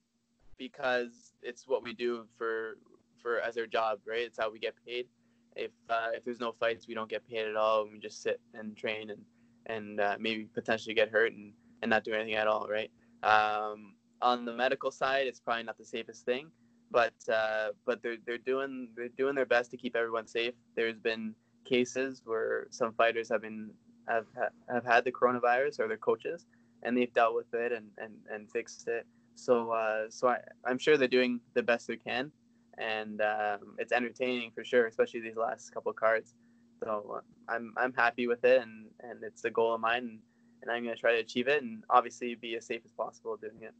because 0.57 1.33
it's 1.41 1.67
what 1.67 1.83
we 1.83 1.93
do 1.93 2.25
for 2.37 2.77
for 3.21 3.39
as 3.39 3.57
our 3.57 3.67
job, 3.67 3.99
right? 4.05 4.21
It's 4.21 4.37
how 4.39 4.51
we 4.51 4.59
get 4.59 4.75
paid. 4.85 5.07
If 5.55 5.71
uh, 5.89 6.09
if 6.13 6.23
there's 6.23 6.39
no 6.39 6.51
fights, 6.51 6.87
we 6.87 6.93
don't 6.93 7.09
get 7.09 7.27
paid 7.27 7.47
at 7.47 7.55
all. 7.55 7.87
We 7.91 7.99
just 7.99 8.21
sit 8.21 8.39
and 8.53 8.75
train 8.75 9.09
and 9.09 9.21
and 9.67 9.99
uh, 9.99 10.17
maybe 10.19 10.45
potentially 10.53 10.93
get 10.93 11.09
hurt 11.09 11.33
and, 11.33 11.53
and 11.81 11.89
not 11.89 12.03
do 12.03 12.13
anything 12.13 12.35
at 12.35 12.47
all, 12.47 12.67
right? 12.69 12.91
Um, 13.23 13.95
on 14.21 14.45
the 14.45 14.53
medical 14.53 14.91
side, 14.91 15.27
it's 15.27 15.39
probably 15.39 15.63
not 15.63 15.77
the 15.77 15.85
safest 15.85 16.25
thing, 16.25 16.51
but 16.91 17.13
uh, 17.31 17.69
but 17.85 18.01
they're 18.01 18.17
they're 18.25 18.37
doing 18.37 18.89
they're 18.95 19.09
doing 19.09 19.35
their 19.35 19.45
best 19.45 19.71
to 19.71 19.77
keep 19.77 19.95
everyone 19.95 20.27
safe. 20.27 20.53
There's 20.75 20.99
been 20.99 21.33
cases 21.65 22.21
where 22.25 22.67
some 22.69 22.93
fighters 22.93 23.29
have 23.29 23.41
been 23.41 23.71
have 24.07 24.25
have 24.69 24.85
had 24.85 25.03
the 25.03 25.11
coronavirus 25.11 25.79
or 25.79 25.87
their 25.87 25.97
coaches, 25.97 26.45
and 26.85 26.97
they've 26.97 27.13
dealt 27.13 27.35
with 27.35 27.53
it 27.53 27.71
and 27.71 27.87
and, 27.97 28.13
and 28.31 28.49
fixed 28.49 28.87
it. 28.87 29.05
So 29.35 29.71
uh, 29.71 30.05
so 30.09 30.29
I, 30.29 30.37
I'm 30.65 30.77
sure 30.77 30.97
they're 30.97 31.07
doing 31.07 31.41
the 31.53 31.63
best 31.63 31.87
they 31.87 31.97
can, 31.97 32.31
and 32.77 33.21
um, 33.21 33.75
it's 33.77 33.91
entertaining 33.91 34.51
for 34.51 34.63
sure, 34.63 34.87
especially 34.87 35.19
these 35.21 35.35
last 35.35 35.73
couple 35.73 35.91
cards. 35.93 36.33
So 36.83 37.17
uh, 37.17 37.53
I'm 37.53 37.73
I'm 37.77 37.93
happy 37.93 38.27
with 38.27 38.45
it, 38.45 38.61
and 38.61 38.85
and 39.01 39.23
it's 39.23 39.43
a 39.43 39.49
goal 39.49 39.73
of 39.73 39.81
mine. 39.81 40.03
And, 40.03 40.19
and 40.61 40.71
I'm 40.71 40.83
going 40.83 40.95
to 40.95 40.99
try 40.99 41.13
to 41.13 41.19
achieve 41.19 41.47
it 41.47 41.61
and 41.61 41.83
obviously 41.91 42.33
be 42.33 42.55
as 42.55 42.65
safe 42.65 42.81
as 42.83 42.91
possible 42.91 43.37
doing 43.37 43.61
it. 43.61 43.73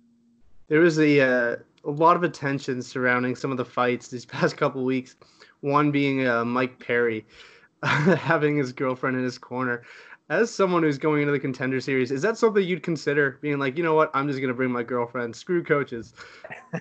There 0.68 0.80
was 0.80 1.00
a 1.00 1.20
uh, 1.22 1.56
a 1.84 1.92
lot 1.92 2.16
of 2.16 2.24
attention 2.24 2.82
surrounding 2.82 3.36
some 3.36 3.52
of 3.52 3.58
the 3.58 3.66
fights 3.66 4.08
these 4.08 4.26
past 4.36 4.58
couple 4.58 4.84
weeks. 4.84 5.16
One 5.62 5.92
being 5.92 6.28
uh, 6.28 6.46
Mike 6.46 6.80
Perry 6.80 7.26
having 7.84 8.58
his 8.58 8.72
girlfriend 8.72 9.18
in 9.18 9.24
his 9.24 9.38
corner. 9.38 9.84
As 10.28 10.54
someone 10.54 10.82
who's 10.82 10.98
going 10.98 11.22
into 11.22 11.32
the 11.32 11.40
contender 11.40 11.80
series, 11.80 12.10
is 12.12 12.24
that 12.24 12.38
something 12.38 12.64
you'd 12.64 12.82
consider 12.82 13.38
being 13.42 13.60
like, 13.60 13.78
you 13.78 13.84
know 13.84 13.94
what, 13.94 14.10
I'm 14.16 14.28
just 14.28 14.42
gonna 14.42 14.56
bring 14.56 14.72
my 14.72 14.82
girlfriend. 14.82 15.36
Screw 15.36 15.64
coaches. 15.64 16.16
uh, 16.74 16.80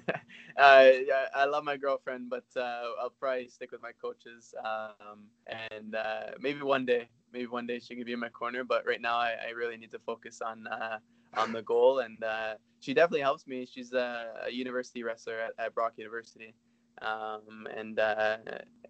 I 0.58 1.44
love 1.44 1.62
my 1.62 1.76
girlfriend, 1.76 2.30
but 2.30 2.44
uh, 2.56 2.82
I'll 3.02 3.12
probably 3.20 3.48
stick 3.48 3.70
with 3.70 3.82
my 3.82 3.92
coaches. 4.00 4.54
Um, 4.64 5.24
and 5.46 5.94
uh, 5.94 6.30
maybe 6.40 6.62
one 6.62 6.86
day, 6.86 7.08
maybe 7.34 7.46
one 7.46 7.66
day 7.66 7.80
she 7.80 7.96
could 7.96 8.06
be 8.06 8.14
in 8.14 8.20
my 8.20 8.30
corner. 8.30 8.64
But 8.64 8.86
right 8.86 9.00
now, 9.00 9.16
I, 9.16 9.34
I 9.48 9.50
really 9.50 9.76
need 9.76 9.90
to 9.90 9.98
focus 9.98 10.40
on 10.40 10.66
uh, 10.66 10.98
on 11.36 11.52
the 11.52 11.62
goal. 11.62 11.98
And 11.98 12.22
uh, 12.24 12.54
she 12.80 12.94
definitely 12.94 13.20
helps 13.20 13.46
me. 13.46 13.66
She's 13.70 13.92
a, 13.92 14.46
a 14.46 14.50
university 14.50 15.02
wrestler 15.02 15.38
at, 15.38 15.52
at 15.58 15.74
Brock 15.74 15.94
University. 15.96 16.54
Um, 17.02 17.66
and 17.76 17.98
uh, 17.98 18.36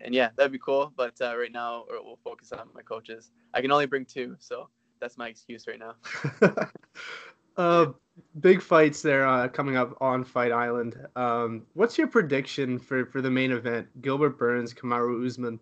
and 0.01 0.15
yeah, 0.15 0.31
that'd 0.37 0.53
be 0.53 0.59
cool. 0.59 0.93
But 0.97 1.21
uh, 1.21 1.37
right 1.37 1.53
now, 1.53 1.85
we'll 1.89 2.19
focus 2.23 2.53
on 2.53 2.69
my 2.75 2.83
coaches. 2.83 3.31
I 3.53 3.61
can 3.61 3.71
only 3.71 3.87
bring 3.87 4.05
two, 4.05 4.37
so 4.39 4.69
that's 5.01 5.17
my 5.19 5.29
excuse 5.29 5.67
right 5.67 5.79
now. 5.79 5.95
uh, 7.57 7.93
big 8.41 8.63
fights 8.63 9.03
there 9.03 9.27
uh, 9.27 9.49
coming 9.49 9.77
up 9.77 9.97
on 10.01 10.25
Fight 10.25 10.53
Island. 10.53 10.97
Um, 11.17 11.63
what's 11.75 11.99
your 11.99 12.07
prediction 12.07 12.79
for, 12.79 13.07
for 13.07 13.21
the 13.21 13.31
main 13.31 13.53
event? 13.53 13.89
Gilbert 14.03 14.39
Burns, 14.39 14.73
Kamaru 14.73 15.27
Usman, 15.27 15.61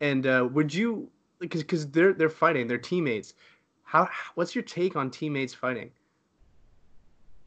and 0.00 0.26
uh, 0.26 0.48
would 0.52 0.72
you 0.72 1.08
because 1.38 1.62
because 1.62 1.88
they're 1.90 2.12
they're 2.12 2.28
fighting, 2.28 2.66
they're 2.66 2.78
teammates. 2.78 3.34
How 3.82 4.08
what's 4.34 4.54
your 4.54 4.64
take 4.64 4.96
on 4.96 5.10
teammates 5.10 5.54
fighting? 5.54 5.90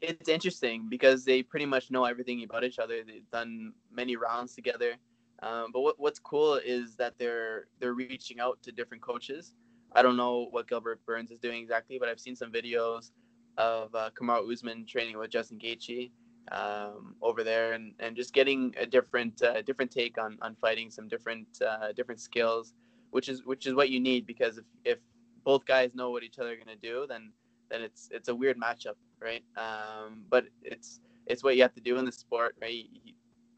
It's 0.00 0.28
interesting 0.28 0.86
because 0.88 1.24
they 1.24 1.42
pretty 1.42 1.66
much 1.66 1.90
know 1.90 2.04
everything 2.04 2.44
about 2.44 2.62
each 2.64 2.78
other. 2.78 3.02
They've 3.04 3.28
done 3.32 3.72
many 3.90 4.16
rounds 4.16 4.54
together. 4.54 4.94
Um, 5.42 5.70
but 5.72 5.80
what, 5.80 5.98
what's 5.98 6.18
cool 6.18 6.54
is 6.54 6.96
that 6.96 7.14
they're 7.18 7.66
they're 7.80 7.94
reaching 7.94 8.40
out 8.40 8.62
to 8.62 8.72
different 8.72 9.02
coaches. 9.02 9.52
I 9.92 10.02
don't 10.02 10.16
know 10.16 10.48
what 10.50 10.68
Gilbert 10.68 11.04
Burns 11.06 11.30
is 11.30 11.38
doing 11.38 11.60
exactly, 11.62 11.98
but 11.98 12.08
I've 12.08 12.20
seen 12.20 12.36
some 12.36 12.52
videos 12.52 13.10
of 13.56 13.94
uh, 13.94 14.10
Kamaru 14.14 14.52
Usman 14.52 14.86
training 14.86 15.18
with 15.18 15.30
Justin 15.30 15.58
Gaethje 15.58 16.10
um, 16.52 17.14
over 17.22 17.42
there, 17.42 17.72
and, 17.72 17.94
and 17.98 18.16
just 18.16 18.32
getting 18.32 18.74
a 18.78 18.86
different 18.86 19.42
uh, 19.42 19.62
different 19.62 19.90
take 19.90 20.18
on, 20.18 20.38
on 20.42 20.54
fighting, 20.56 20.90
some 20.90 21.08
different 21.08 21.46
uh, 21.66 21.92
different 21.92 22.20
skills, 22.20 22.74
which 23.10 23.28
is 23.28 23.44
which 23.44 23.66
is 23.66 23.74
what 23.74 23.90
you 23.90 24.00
need 24.00 24.26
because 24.26 24.58
if, 24.58 24.64
if 24.84 24.98
both 25.44 25.64
guys 25.64 25.94
know 25.94 26.10
what 26.10 26.22
each 26.22 26.38
other 26.38 26.52
are 26.52 26.56
gonna 26.56 26.76
do, 26.76 27.06
then 27.08 27.32
then 27.70 27.82
it's 27.82 28.08
it's 28.12 28.28
a 28.28 28.34
weird 28.34 28.58
matchup, 28.58 28.94
right? 29.20 29.42
Um, 29.56 30.22
but 30.28 30.46
it's 30.62 31.00
it's 31.26 31.44
what 31.44 31.56
you 31.56 31.62
have 31.62 31.74
to 31.74 31.80
do 31.80 31.98
in 31.98 32.04
the 32.04 32.12
sport, 32.12 32.56
right? 32.60 32.70
He, 32.70 33.14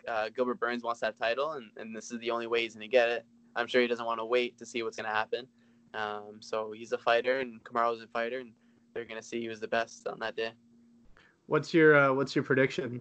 uh, 0.09 0.29
Gilbert 0.35 0.59
Burns 0.59 0.83
wants 0.83 1.01
that 1.01 1.19
title, 1.19 1.53
and, 1.53 1.71
and 1.77 1.95
this 1.95 2.11
is 2.11 2.19
the 2.21 2.31
only 2.31 2.47
way 2.47 2.63
he's 2.63 2.75
gonna 2.75 2.89
get 2.89 3.09
it. 3.09 3.25
I'm 3.57 3.67
sure 3.67 3.81
he 3.81 3.87
doesn't 3.87 4.05
want 4.07 4.21
to 4.21 4.25
wait 4.25 4.59
to 4.59 4.67
see 4.67 4.83
what's 4.83 4.97
gonna 4.97 5.09
happen. 5.09 5.47
Um, 5.95 6.39
so 6.41 6.73
he's 6.73 6.93
a 6.93 6.99
fighter, 6.99 7.41
and 7.41 7.63
Kamaru's 7.65 8.03
a 8.03 8.07
fighter, 8.07 8.41
and 8.41 8.53
they're 8.95 9.05
gonna 9.05 9.23
see 9.23 9.45
who's 9.47 9.61
the 9.61 9.69
best 9.69 10.07
on 10.07 10.19
that 10.21 10.37
day. 10.37 10.53
What's 11.47 11.75
your 11.75 11.97
uh, 11.97 12.13
what's 12.13 12.35
your 12.35 12.45
prediction? 12.45 13.01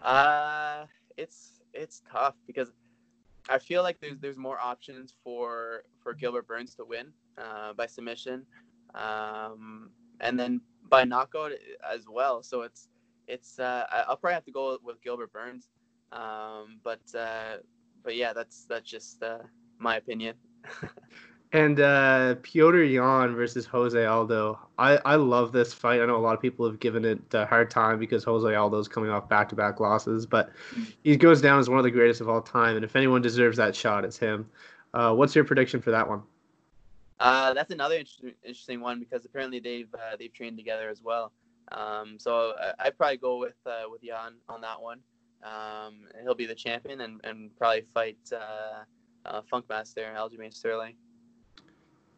Uh, 0.00 0.86
it's 1.16 1.60
it's 1.72 2.02
tough 2.10 2.34
because 2.46 2.72
I 3.48 3.58
feel 3.58 3.82
like 3.82 4.00
there's 4.00 4.18
there's 4.18 4.38
more 4.38 4.58
options 4.58 5.14
for 5.22 5.84
for 6.02 6.14
Gilbert 6.14 6.46
Burns 6.46 6.74
to 6.76 6.84
win 6.84 7.08
uh, 7.38 7.72
by 7.72 7.86
submission, 7.86 8.46
um, 8.94 9.90
and 10.20 10.38
then 10.38 10.60
by 10.94 11.04
knockout 11.04 11.52
as 11.92 12.06
well. 12.08 12.42
So 12.42 12.62
it's 12.62 12.88
it's 13.26 13.58
uh, 13.58 13.84
I'll 14.08 14.16
probably 14.16 14.34
have 14.34 14.44
to 14.44 14.52
go 14.52 14.78
with 14.82 15.02
Gilbert 15.02 15.32
Burns. 15.32 15.68
Um, 16.12 16.78
but 16.84 17.02
uh, 17.18 17.56
but 18.04 18.14
yeah, 18.16 18.32
that's 18.32 18.66
that's 18.66 18.88
just 18.88 19.22
uh, 19.22 19.38
my 19.78 19.96
opinion. 19.96 20.36
and 21.52 21.80
uh, 21.80 22.36
Petr 22.42 22.88
Yan 22.90 23.34
versus 23.34 23.66
Jose 23.66 24.04
Aldo. 24.04 24.58
I, 24.78 24.98
I 25.04 25.16
love 25.16 25.52
this 25.52 25.74
fight. 25.74 26.00
I 26.00 26.06
know 26.06 26.16
a 26.16 26.18
lot 26.18 26.34
of 26.34 26.40
people 26.40 26.66
have 26.66 26.78
given 26.78 27.04
it 27.04 27.20
a 27.32 27.44
hard 27.46 27.70
time 27.70 27.98
because 27.98 28.22
Jose 28.24 28.54
Aldo's 28.54 28.88
coming 28.88 29.10
off 29.10 29.28
back 29.28 29.48
to 29.48 29.56
back 29.56 29.80
losses, 29.80 30.26
but 30.26 30.50
he 31.02 31.16
goes 31.16 31.40
down 31.40 31.58
as 31.58 31.68
one 31.68 31.78
of 31.78 31.84
the 31.84 31.90
greatest 31.90 32.20
of 32.20 32.28
all 32.28 32.42
time. 32.42 32.76
And 32.76 32.84
if 32.84 32.94
anyone 32.96 33.22
deserves 33.22 33.56
that 33.56 33.74
shot, 33.74 34.04
it's 34.04 34.18
him. 34.18 34.48
Uh, 34.92 35.12
what's 35.12 35.34
your 35.34 35.44
prediction 35.44 35.80
for 35.80 35.90
that 35.90 36.08
one? 36.08 36.22
Uh, 37.20 37.54
that's 37.54 37.70
another 37.70 37.94
interesting, 37.94 38.32
interesting 38.42 38.80
one 38.80 38.98
because 38.98 39.24
apparently 39.24 39.60
they've 39.60 39.92
uh, 39.94 40.16
they've 40.18 40.32
trained 40.32 40.56
together 40.56 40.88
as 40.88 41.02
well. 41.02 41.32
Um, 41.72 42.16
so 42.18 42.52
uh, 42.60 42.72
I'd 42.78 42.96
probably 42.96 43.16
go 43.16 43.38
with 43.38 43.54
uh, 43.66 43.84
with 43.90 44.02
Yan 44.02 44.34
on 44.48 44.60
that 44.62 44.80
one. 44.80 45.00
Um, 45.42 46.06
he'll 46.22 46.34
be 46.34 46.46
the 46.46 46.54
champion 46.54 47.02
and, 47.02 47.20
and 47.24 47.54
probably 47.56 47.82
fight 47.92 48.18
uh, 48.32 48.84
uh, 49.26 49.42
Funkmaster 49.52 50.14
Aljamain 50.14 50.52
Sterling. 50.52 50.94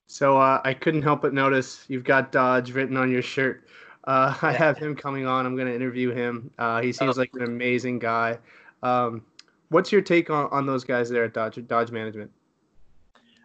So 0.07 0.39
uh, 0.39 0.61
I 0.65 0.75
couldn't 0.75 1.03
help 1.03 1.23
but 1.23 1.35
notice 1.35 1.85
you've 1.89 2.05
got 2.05 2.31
Dodge 2.31 2.73
written 2.73 2.97
on 2.97 3.11
your 3.11 3.23
shirt. 3.23 3.69
Uh, 4.05 4.35
I 4.43 4.53
have 4.53 4.79
him 4.79 4.95
coming 4.95 5.27
on. 5.27 5.45
I'm 5.45 5.57
going 5.57 5.67
to 5.69 5.75
interview 5.75 6.13
him. 6.13 6.51
Uh, 6.59 6.81
he 6.81 6.93
seems 6.93 7.19
oh, 7.19 7.21
like 7.21 7.31
an 7.35 7.43
amazing 7.43 7.99
guy. 7.99 8.39
Um, 8.83 9.23
what's 9.71 9.91
your 9.91 10.03
take 10.03 10.31
on, 10.31 10.49
on 10.53 10.67
those 10.67 10.85
guys 10.85 11.11
there 11.11 11.25
at 11.25 11.35
Dodge 11.35 11.59
Dodge 11.67 11.91
Management? 11.91 12.31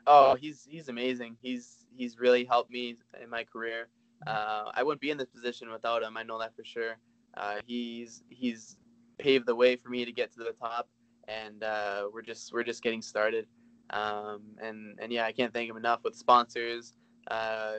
Oh, 0.08 0.36
he's 0.36 0.68
he's 0.70 0.90
amazing. 0.90 1.38
He's 1.42 1.86
he's 1.96 2.20
really 2.20 2.46
helped 2.46 2.72
me 2.72 2.98
in 3.22 3.30
my 3.30 3.44
career. 3.44 3.88
Uh, 4.26 4.72
I 4.74 4.84
wouldn't 4.84 5.02
be 5.02 5.10
in 5.10 5.18
this 5.18 5.30
position 5.30 5.72
without 5.72 6.04
him. 6.04 6.16
I 6.18 6.24
know 6.24 6.40
that 6.40 6.56
for 6.56 6.64
sure. 6.64 6.98
Uh, 7.36 7.58
he's 7.66 8.24
he's 8.30 8.78
paved 9.18 9.46
the 9.46 9.56
way 9.56 9.76
for 9.76 9.90
me 9.90 10.06
to 10.06 10.12
get 10.12 10.32
to 10.34 10.40
the 10.40 10.54
top, 10.60 10.90
and 11.28 11.64
uh, 11.64 12.08
we're 12.14 12.22
just 12.22 12.54
we're 12.54 12.64
just 12.64 12.84
getting 12.84 13.02
started. 13.02 13.48
Um, 13.92 14.42
and 14.62 14.98
and 15.00 15.12
yeah, 15.12 15.26
I 15.26 15.32
can't 15.32 15.54
thank 15.54 15.70
him 15.70 15.78
enough 15.78 16.02
with 16.04 16.16
sponsors. 16.16 16.94
Uh, 17.30 17.78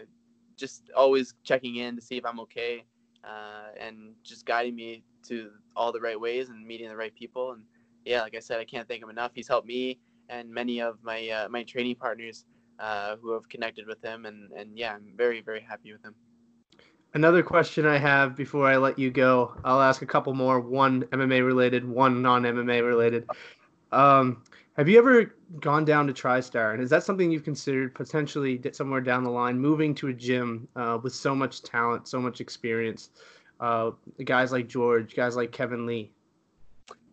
just 0.57 0.91
always 0.97 1.35
checking 1.43 1.77
in 1.77 1.97
to 1.97 2.03
see 2.03 2.17
if 2.17 2.27
I'm 2.27 2.41
okay, 2.41 2.85
uh, 3.25 3.73
and 3.81 4.15
just 4.23 4.47
guiding 4.47 4.75
me 4.75 5.05
to 5.29 5.51
all 5.77 5.93
the 5.93 6.01
right 6.01 6.19
ways 6.19 6.49
and 6.49 6.67
meeting 6.67 6.89
the 6.89 6.97
right 6.97 7.15
people. 7.15 7.53
And 7.53 7.65
yeah, 8.05 8.23
like 8.23 8.35
I 8.35 8.41
said, 8.41 8.59
I 8.59 8.65
can't 8.65 8.89
thank 8.89 9.03
him 9.03 9.11
enough. 9.11 9.33
He's 9.35 9.49
helped 9.49 9.67
me 9.67 9.99
and 10.29 10.51
many 10.51 10.81
of 10.81 10.99
my 11.03 11.29
uh, 11.29 11.49
my 11.49 11.63
training 11.65 11.97
partners 11.97 12.45
uh, 12.79 13.17
who 13.17 13.33
have 13.33 13.49
connected 13.49 13.87
with 13.87 14.03
him, 14.03 14.27
and 14.27 14.51
and 14.53 14.77
yeah, 14.77 14.95
I'm 14.95 15.13
very 15.17 15.41
very 15.41 15.61
happy 15.61 15.93
with 15.93 16.05
him. 16.05 16.15
Another 17.15 17.43
question 17.43 17.85
I 17.87 17.99
have 17.99 18.35
before 18.35 18.67
I 18.67 18.79
let 18.79 18.99
you 18.99 19.11
go, 19.11 19.55
I'll 19.65 19.83
ask 19.83 20.01
a 20.01 20.07
couple 20.07 20.33
more. 20.33 20.61
One 20.61 21.03
MMA 21.05 21.45
related, 21.45 21.87
one 21.87 22.23
non 22.23 22.43
MMA 22.43 22.87
related. 22.87 23.29
Um, 23.93 24.43
have 24.79 24.89
you 24.89 24.99
ever 24.99 25.35
gone 25.61 25.85
down 25.85 26.07
to 26.07 26.15
TriStar, 26.15 26.73
and 26.73 26.83
is 26.83 26.89
that 26.89 27.05
something 27.05 27.31
you've 27.31 27.45
considered 27.45 27.95
potentially 27.95 28.59
somewhere 28.73 29.03
down 29.03 29.23
the 29.23 29.31
line, 29.31 29.59
moving 29.59 29.95
to 29.97 30.09
a 30.09 30.13
gym 30.15 30.67
uh, 30.77 30.99
with 31.03 31.15
so 31.15 31.35
much 31.35 31.63
talent, 31.63 32.09
so 32.09 32.19
much 32.19 32.41
experience, 32.41 33.11
uh, 33.61 33.91
guys 34.25 34.51
like 34.51 34.69
George, 34.69 35.15
guys 35.15 35.37
like 35.37 35.53
Kevin 35.53 35.85
Lee? 35.85 36.11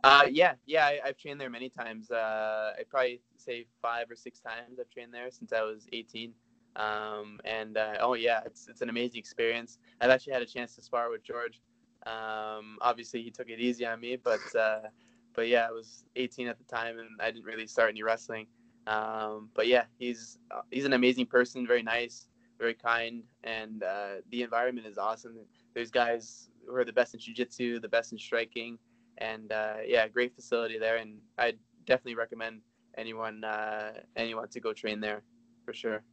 Uh, 0.03 0.25
yeah, 0.29 0.53
yeah, 0.65 0.85
I, 0.85 1.07
have 1.07 1.17
trained 1.17 1.41
there 1.41 1.49
many 1.49 1.69
times. 1.69 2.09
Uh, 2.09 2.73
I 2.79 2.83
probably 2.89 3.21
say 3.37 3.65
five 3.81 4.09
or 4.09 4.15
six 4.15 4.39
times 4.39 4.79
I've 4.79 4.89
trained 4.89 5.13
there 5.13 5.29
since 5.29 5.51
I 5.51 5.61
was 5.61 5.87
18. 5.91 6.33
Um, 6.75 7.39
and 7.43 7.77
uh, 7.77 7.95
oh 7.99 8.13
yeah, 8.13 8.39
it's 8.45 8.67
it's 8.69 8.81
an 8.81 8.89
amazing 8.89 9.19
experience. 9.19 9.79
I've 9.99 10.09
actually 10.09 10.33
had 10.33 10.41
a 10.41 10.45
chance 10.45 10.75
to 10.75 10.81
spar 10.81 11.09
with 11.09 11.23
George. 11.23 11.61
Um, 12.05 12.77
obviously, 12.81 13.21
he 13.21 13.31
took 13.31 13.49
it 13.49 13.59
easy 13.59 13.85
on 13.85 13.99
me, 13.99 14.15
but 14.15 14.39
uh, 14.57 14.87
but 15.33 15.47
yeah, 15.47 15.67
I 15.67 15.71
was 15.71 16.05
18 16.15 16.47
at 16.47 16.57
the 16.57 16.63
time, 16.63 16.99
and 16.99 17.09
I 17.19 17.31
didn't 17.31 17.45
really 17.45 17.67
start 17.67 17.89
any 17.89 18.03
wrestling. 18.03 18.47
Um, 18.87 19.49
but 19.53 19.67
yeah, 19.67 19.83
he's 19.97 20.37
uh, 20.51 20.61
he's 20.71 20.85
an 20.85 20.93
amazing 20.93 21.25
person, 21.25 21.67
very 21.67 21.83
nice, 21.83 22.29
very 22.57 22.75
kind, 22.75 23.23
and 23.43 23.83
uh, 23.83 24.21
the 24.31 24.43
environment 24.43 24.87
is 24.87 24.97
awesome. 24.97 25.35
There's 25.73 25.91
guys 25.91 26.49
who 26.65 26.75
are 26.75 26.85
the 26.85 26.93
best 26.93 27.13
in 27.13 27.19
jiu-jitsu, 27.19 27.79
the 27.79 27.89
best 27.89 28.11
in 28.13 28.17
striking 28.17 28.77
and 29.19 29.51
uh, 29.51 29.75
yeah, 29.85 30.07
great 30.07 30.35
facility 30.35 30.79
there, 30.79 30.97
and 30.97 31.17
I 31.37 31.53
definitely 31.85 32.15
recommend 32.15 32.61
anyone 32.97 33.43
uh, 33.43 33.91
anyone 34.15 34.49
to 34.49 34.59
go 34.59 34.73
train 34.73 34.99
there 34.99 35.21
for 35.65 35.73
sure. 35.73 36.03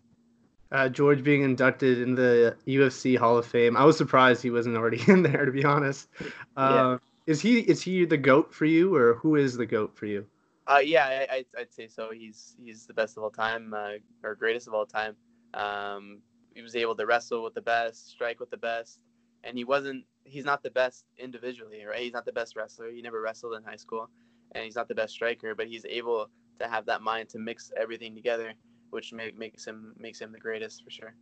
Uh, 0.73 0.89
George 0.89 1.23
being 1.23 1.43
inducted 1.43 2.01
in 2.01 2.17
the 2.17 2.57
UFC 2.67 3.17
Hall 3.17 3.39
of 3.39 3.47
Fame, 3.47 3.77
I 3.77 3.85
was 3.85 3.97
surprised 3.97 4.43
he 4.43 4.51
wasn't 4.51 4.77
already 4.77 5.01
in 5.09 5.23
there. 5.23 5.45
To 5.45 5.53
be 5.53 5.65
honest, 5.65 6.09
yeah. 6.21 6.29
Uh, 6.57 6.99
is 7.27 7.41
he 7.41 7.61
is 7.61 7.83
he 7.83 8.05
the 8.05 8.17
goat 8.17 8.53
for 8.53 8.65
you, 8.65 8.95
or 8.95 9.15
who 9.15 9.37
is 9.37 9.57
the 9.57 9.67
goat 9.67 9.97
for 9.97 10.07
you? 10.07 10.27
Uh, 10.69 10.79
yeah, 10.79 11.27
I, 11.31 11.45
would 11.57 11.73
say 11.73 11.87
so. 11.87 12.11
He's 12.13 12.57
he's 12.63 12.87
the 12.87 12.95
best 12.95 13.17
of 13.17 13.23
all 13.23 13.31
time, 13.31 13.73
uh, 13.73 13.93
or 14.25 14.35
greatest 14.35 14.67
of 14.67 14.75
all 14.75 14.87
time. 14.87 15.15
Um, 15.55 16.19
he 16.55 16.63
was 16.63 16.75
able 16.75 16.97
to 16.97 17.07
wrestle 17.07 17.45
with 17.45 17.55
the 17.55 17.61
best, 17.61 18.09
strike 18.09 18.41
with 18.41 18.51
the 18.51 18.57
best, 18.57 18.99
and 19.47 19.57
he 19.57 19.65
wasn't 19.65 20.05
he's 20.25 20.45
not 20.45 20.63
the 20.63 20.71
best 20.71 21.05
individually, 21.19 21.85
right? 21.85 22.01
He's 22.01 22.13
not 22.13 22.25
the 22.25 22.33
best 22.33 22.57
wrestler. 22.57 22.91
He 22.91 23.01
never 23.01 23.21
wrestled 23.21 23.55
in 23.55 23.63
high 23.63 23.77
school, 23.77 24.11
and 24.53 24.65
he's 24.65 24.75
not 24.75 24.89
the 24.89 24.95
best 24.95 25.15
striker, 25.15 25.55
but 25.55 25.69
he's 25.69 25.87
able 25.87 26.29
to 26.59 26.69
have 26.69 26.87
that 26.87 27.01
mind 27.01 27.29
to 27.31 27.39
mix 27.39 27.71
everything 27.77 28.15
together, 28.15 28.53
which 28.91 29.13
make, 29.13 29.39
makes 29.39 29.67
him 29.67 29.95
makes 29.99 30.21
him 30.21 30.33
the 30.33 30.39
greatest 30.39 30.83
for 30.85 30.91
sure. 30.91 31.15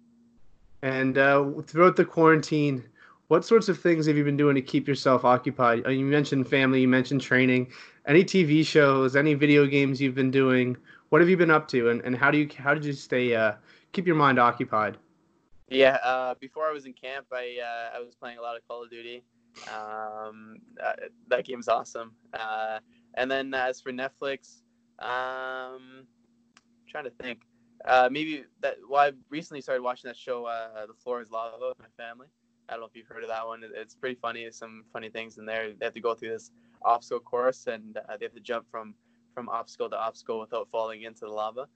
And 0.82 1.18
uh, 1.18 1.50
throughout 1.66 1.96
the 1.96 2.04
quarantine, 2.04 2.84
what 3.28 3.44
sorts 3.44 3.68
of 3.68 3.78
things 3.78 4.06
have 4.06 4.16
you 4.16 4.24
been 4.24 4.36
doing 4.36 4.54
to 4.54 4.62
keep 4.62 4.86
yourself 4.88 5.24
occupied? 5.24 5.86
Uh, 5.86 5.90
you 5.90 6.04
mentioned 6.04 6.48
family, 6.48 6.80
you 6.80 6.88
mentioned 6.88 7.20
training. 7.20 7.72
Any 8.06 8.22
TV 8.24 8.66
shows, 8.66 9.16
any 9.16 9.34
video 9.34 9.66
games 9.66 10.00
you've 10.00 10.14
been 10.14 10.30
doing? 10.30 10.76
What 11.08 11.20
have 11.20 11.30
you 11.30 11.36
been 11.36 11.50
up 11.50 11.68
to, 11.68 11.90
and, 11.90 12.00
and 12.02 12.16
how 12.16 12.30
do 12.30 12.38
you 12.38 12.48
how 12.56 12.74
did 12.74 12.84
you 12.84 12.92
stay 12.92 13.34
uh, 13.34 13.52
keep 13.92 14.06
your 14.06 14.16
mind 14.16 14.38
occupied? 14.38 14.98
Yeah, 15.68 15.98
uh, 16.04 16.34
before 16.40 16.68
I 16.68 16.72
was 16.72 16.84
in 16.84 16.92
camp, 16.92 17.26
I 17.32 17.56
uh, 17.62 17.96
I 17.96 18.00
was 18.00 18.14
playing 18.14 18.38
a 18.38 18.42
lot 18.42 18.56
of 18.56 18.66
Call 18.68 18.84
of 18.84 18.90
Duty. 18.90 19.24
Um, 19.72 20.56
uh, 20.84 20.92
that 21.28 21.44
game's 21.44 21.68
awesome. 21.68 22.12
Uh, 22.32 22.80
and 23.14 23.30
then 23.30 23.54
as 23.54 23.80
for 23.80 23.92
Netflix, 23.92 24.62
um, 24.98 26.02
I'm 26.02 26.06
trying 26.88 27.04
to 27.04 27.10
think. 27.10 27.40
Uh, 27.86 28.08
maybe 28.10 28.44
that. 28.60 28.76
Well, 28.88 29.00
I 29.00 29.12
recently 29.30 29.60
started 29.60 29.82
watching 29.82 30.08
that 30.08 30.16
show, 30.16 30.44
uh, 30.44 30.86
The 30.86 30.94
Floor 30.94 31.22
Is 31.22 31.30
Lava, 31.30 31.56
with 31.68 31.78
my 31.78 32.04
family. 32.04 32.26
I 32.68 32.72
don't 32.72 32.80
know 32.80 32.86
if 32.86 32.96
you've 32.96 33.06
heard 33.06 33.22
of 33.22 33.28
that 33.28 33.46
one. 33.46 33.62
It's 33.74 33.94
pretty 33.94 34.16
funny. 34.16 34.42
There's 34.42 34.56
some 34.56 34.84
funny 34.92 35.10
things 35.10 35.38
in 35.38 35.46
there. 35.46 35.72
They 35.72 35.84
have 35.84 35.94
to 35.94 36.00
go 36.00 36.14
through 36.14 36.30
this 36.30 36.50
obstacle 36.82 37.20
course, 37.20 37.66
and 37.66 37.94
they 38.18 38.24
have 38.24 38.34
to 38.34 38.40
jump 38.40 38.66
from 38.70 38.94
from 39.34 39.48
obstacle 39.48 39.90
to 39.90 39.96
obstacle 39.96 40.40
without 40.40 40.68
falling 40.70 41.02
into 41.02 41.20
the 41.20 41.28
lava. 41.32 41.68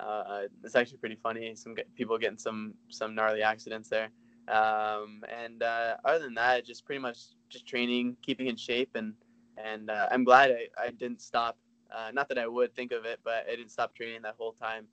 Uh, 0.00 0.42
it's 0.62 0.74
actually 0.74 0.98
pretty 0.98 1.16
funny. 1.16 1.54
Some 1.54 1.74
people 1.96 2.18
getting 2.18 2.38
some 2.38 2.74
some 2.88 3.14
gnarly 3.14 3.42
accidents 3.42 3.88
there. 3.88 4.10
Um, 4.48 5.24
and 5.28 5.62
uh, 5.62 5.96
other 6.04 6.18
than 6.18 6.34
that, 6.34 6.66
just 6.66 6.84
pretty 6.84 7.00
much 7.00 7.18
just 7.48 7.66
training, 7.66 8.16
keeping 8.22 8.48
in 8.48 8.56
shape, 8.56 8.90
and 8.94 9.14
and 9.56 9.90
uh, 9.90 10.08
I'm 10.10 10.24
glad 10.24 10.50
I, 10.50 10.86
I 10.86 10.90
didn't 10.90 11.22
stop. 11.22 11.56
Uh, 11.94 12.10
not 12.12 12.28
that 12.28 12.38
I 12.38 12.46
would 12.46 12.74
think 12.74 12.92
of 12.92 13.04
it, 13.04 13.20
but 13.24 13.46
I 13.50 13.54
didn't 13.56 13.70
stop 13.70 13.94
training 13.94 14.22
that 14.22 14.34
whole 14.36 14.52
time 14.52 14.86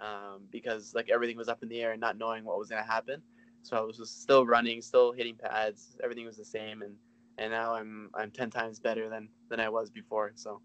um, 0.00 0.42
because 0.50 0.94
like 0.94 1.10
everything 1.10 1.36
was 1.36 1.48
up 1.48 1.62
in 1.62 1.68
the 1.68 1.82
air 1.82 1.92
and 1.92 2.00
not 2.00 2.16
knowing 2.16 2.44
what 2.44 2.58
was 2.58 2.68
gonna 2.68 2.82
happen. 2.82 3.22
So 3.62 3.76
I 3.76 3.80
was 3.80 4.00
still 4.10 4.46
running, 4.46 4.80
still 4.80 5.12
hitting 5.12 5.36
pads. 5.36 5.96
Everything 6.02 6.24
was 6.24 6.36
the 6.36 6.44
same, 6.44 6.82
and 6.82 6.94
and 7.38 7.50
now 7.52 7.74
I'm 7.74 8.10
I'm 8.14 8.30
ten 8.30 8.50
times 8.50 8.80
better 8.80 9.08
than 9.08 9.28
than 9.50 9.60
I 9.60 9.68
was 9.68 9.90
before. 9.90 10.32
So. 10.34 10.60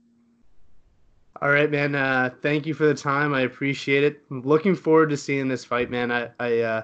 All 1.40 1.50
right, 1.50 1.72
man. 1.72 1.96
Uh, 1.96 2.30
thank 2.42 2.66
you 2.66 2.74
for 2.74 2.86
the 2.86 2.94
time. 2.94 3.34
I 3.34 3.42
appreciate 3.42 4.04
it. 4.04 4.22
I'm 4.30 4.42
looking 4.42 4.76
forward 4.76 5.10
to 5.10 5.18
seeing 5.18 5.48
this 5.48 5.64
fight, 5.64 5.90
man. 5.90 6.12
I, 6.12 6.30
I 6.40 6.60
uh, 6.60 6.84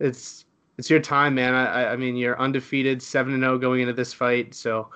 it's 0.00 0.46
it's 0.78 0.88
your 0.88 1.00
time, 1.00 1.34
man. 1.34 1.54
I, 1.54 1.92
I 1.92 1.96
mean, 1.96 2.16
you're 2.16 2.40
undefeated, 2.40 3.02
seven 3.02 3.34
and 3.34 3.42
zero 3.42 3.54
oh 3.54 3.58
going 3.58 3.80
into 3.80 3.92
this 3.92 4.12
fight. 4.12 4.54
So, 4.54 4.88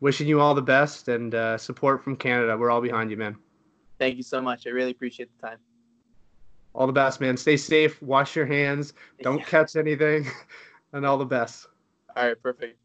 wishing 0.00 0.28
you 0.28 0.40
all 0.40 0.54
the 0.54 0.62
best 0.62 1.08
and 1.08 1.34
uh, 1.34 1.58
support 1.58 2.04
from 2.04 2.16
Canada. 2.16 2.56
We're 2.56 2.70
all 2.70 2.80
behind 2.80 3.10
you, 3.10 3.16
man. 3.16 3.36
Thank 3.98 4.16
you 4.16 4.22
so 4.22 4.40
much. 4.40 4.66
I 4.66 4.70
really 4.70 4.92
appreciate 4.92 5.28
the 5.40 5.48
time. 5.48 5.58
All 6.74 6.86
the 6.86 6.92
best, 6.92 7.20
man. 7.20 7.36
Stay 7.36 7.56
safe. 7.56 8.00
Wash 8.00 8.36
your 8.36 8.46
hands. 8.46 8.92
Don't 9.22 9.38
yeah. 9.38 9.44
catch 9.48 9.76
anything, 9.76 10.26
and 10.92 11.04
all 11.04 11.18
the 11.18 11.26
best. 11.26 11.66
All 12.16 12.26
right, 12.26 12.40
perfect. 12.40 12.78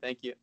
Thank 0.00 0.18
you. 0.22 0.34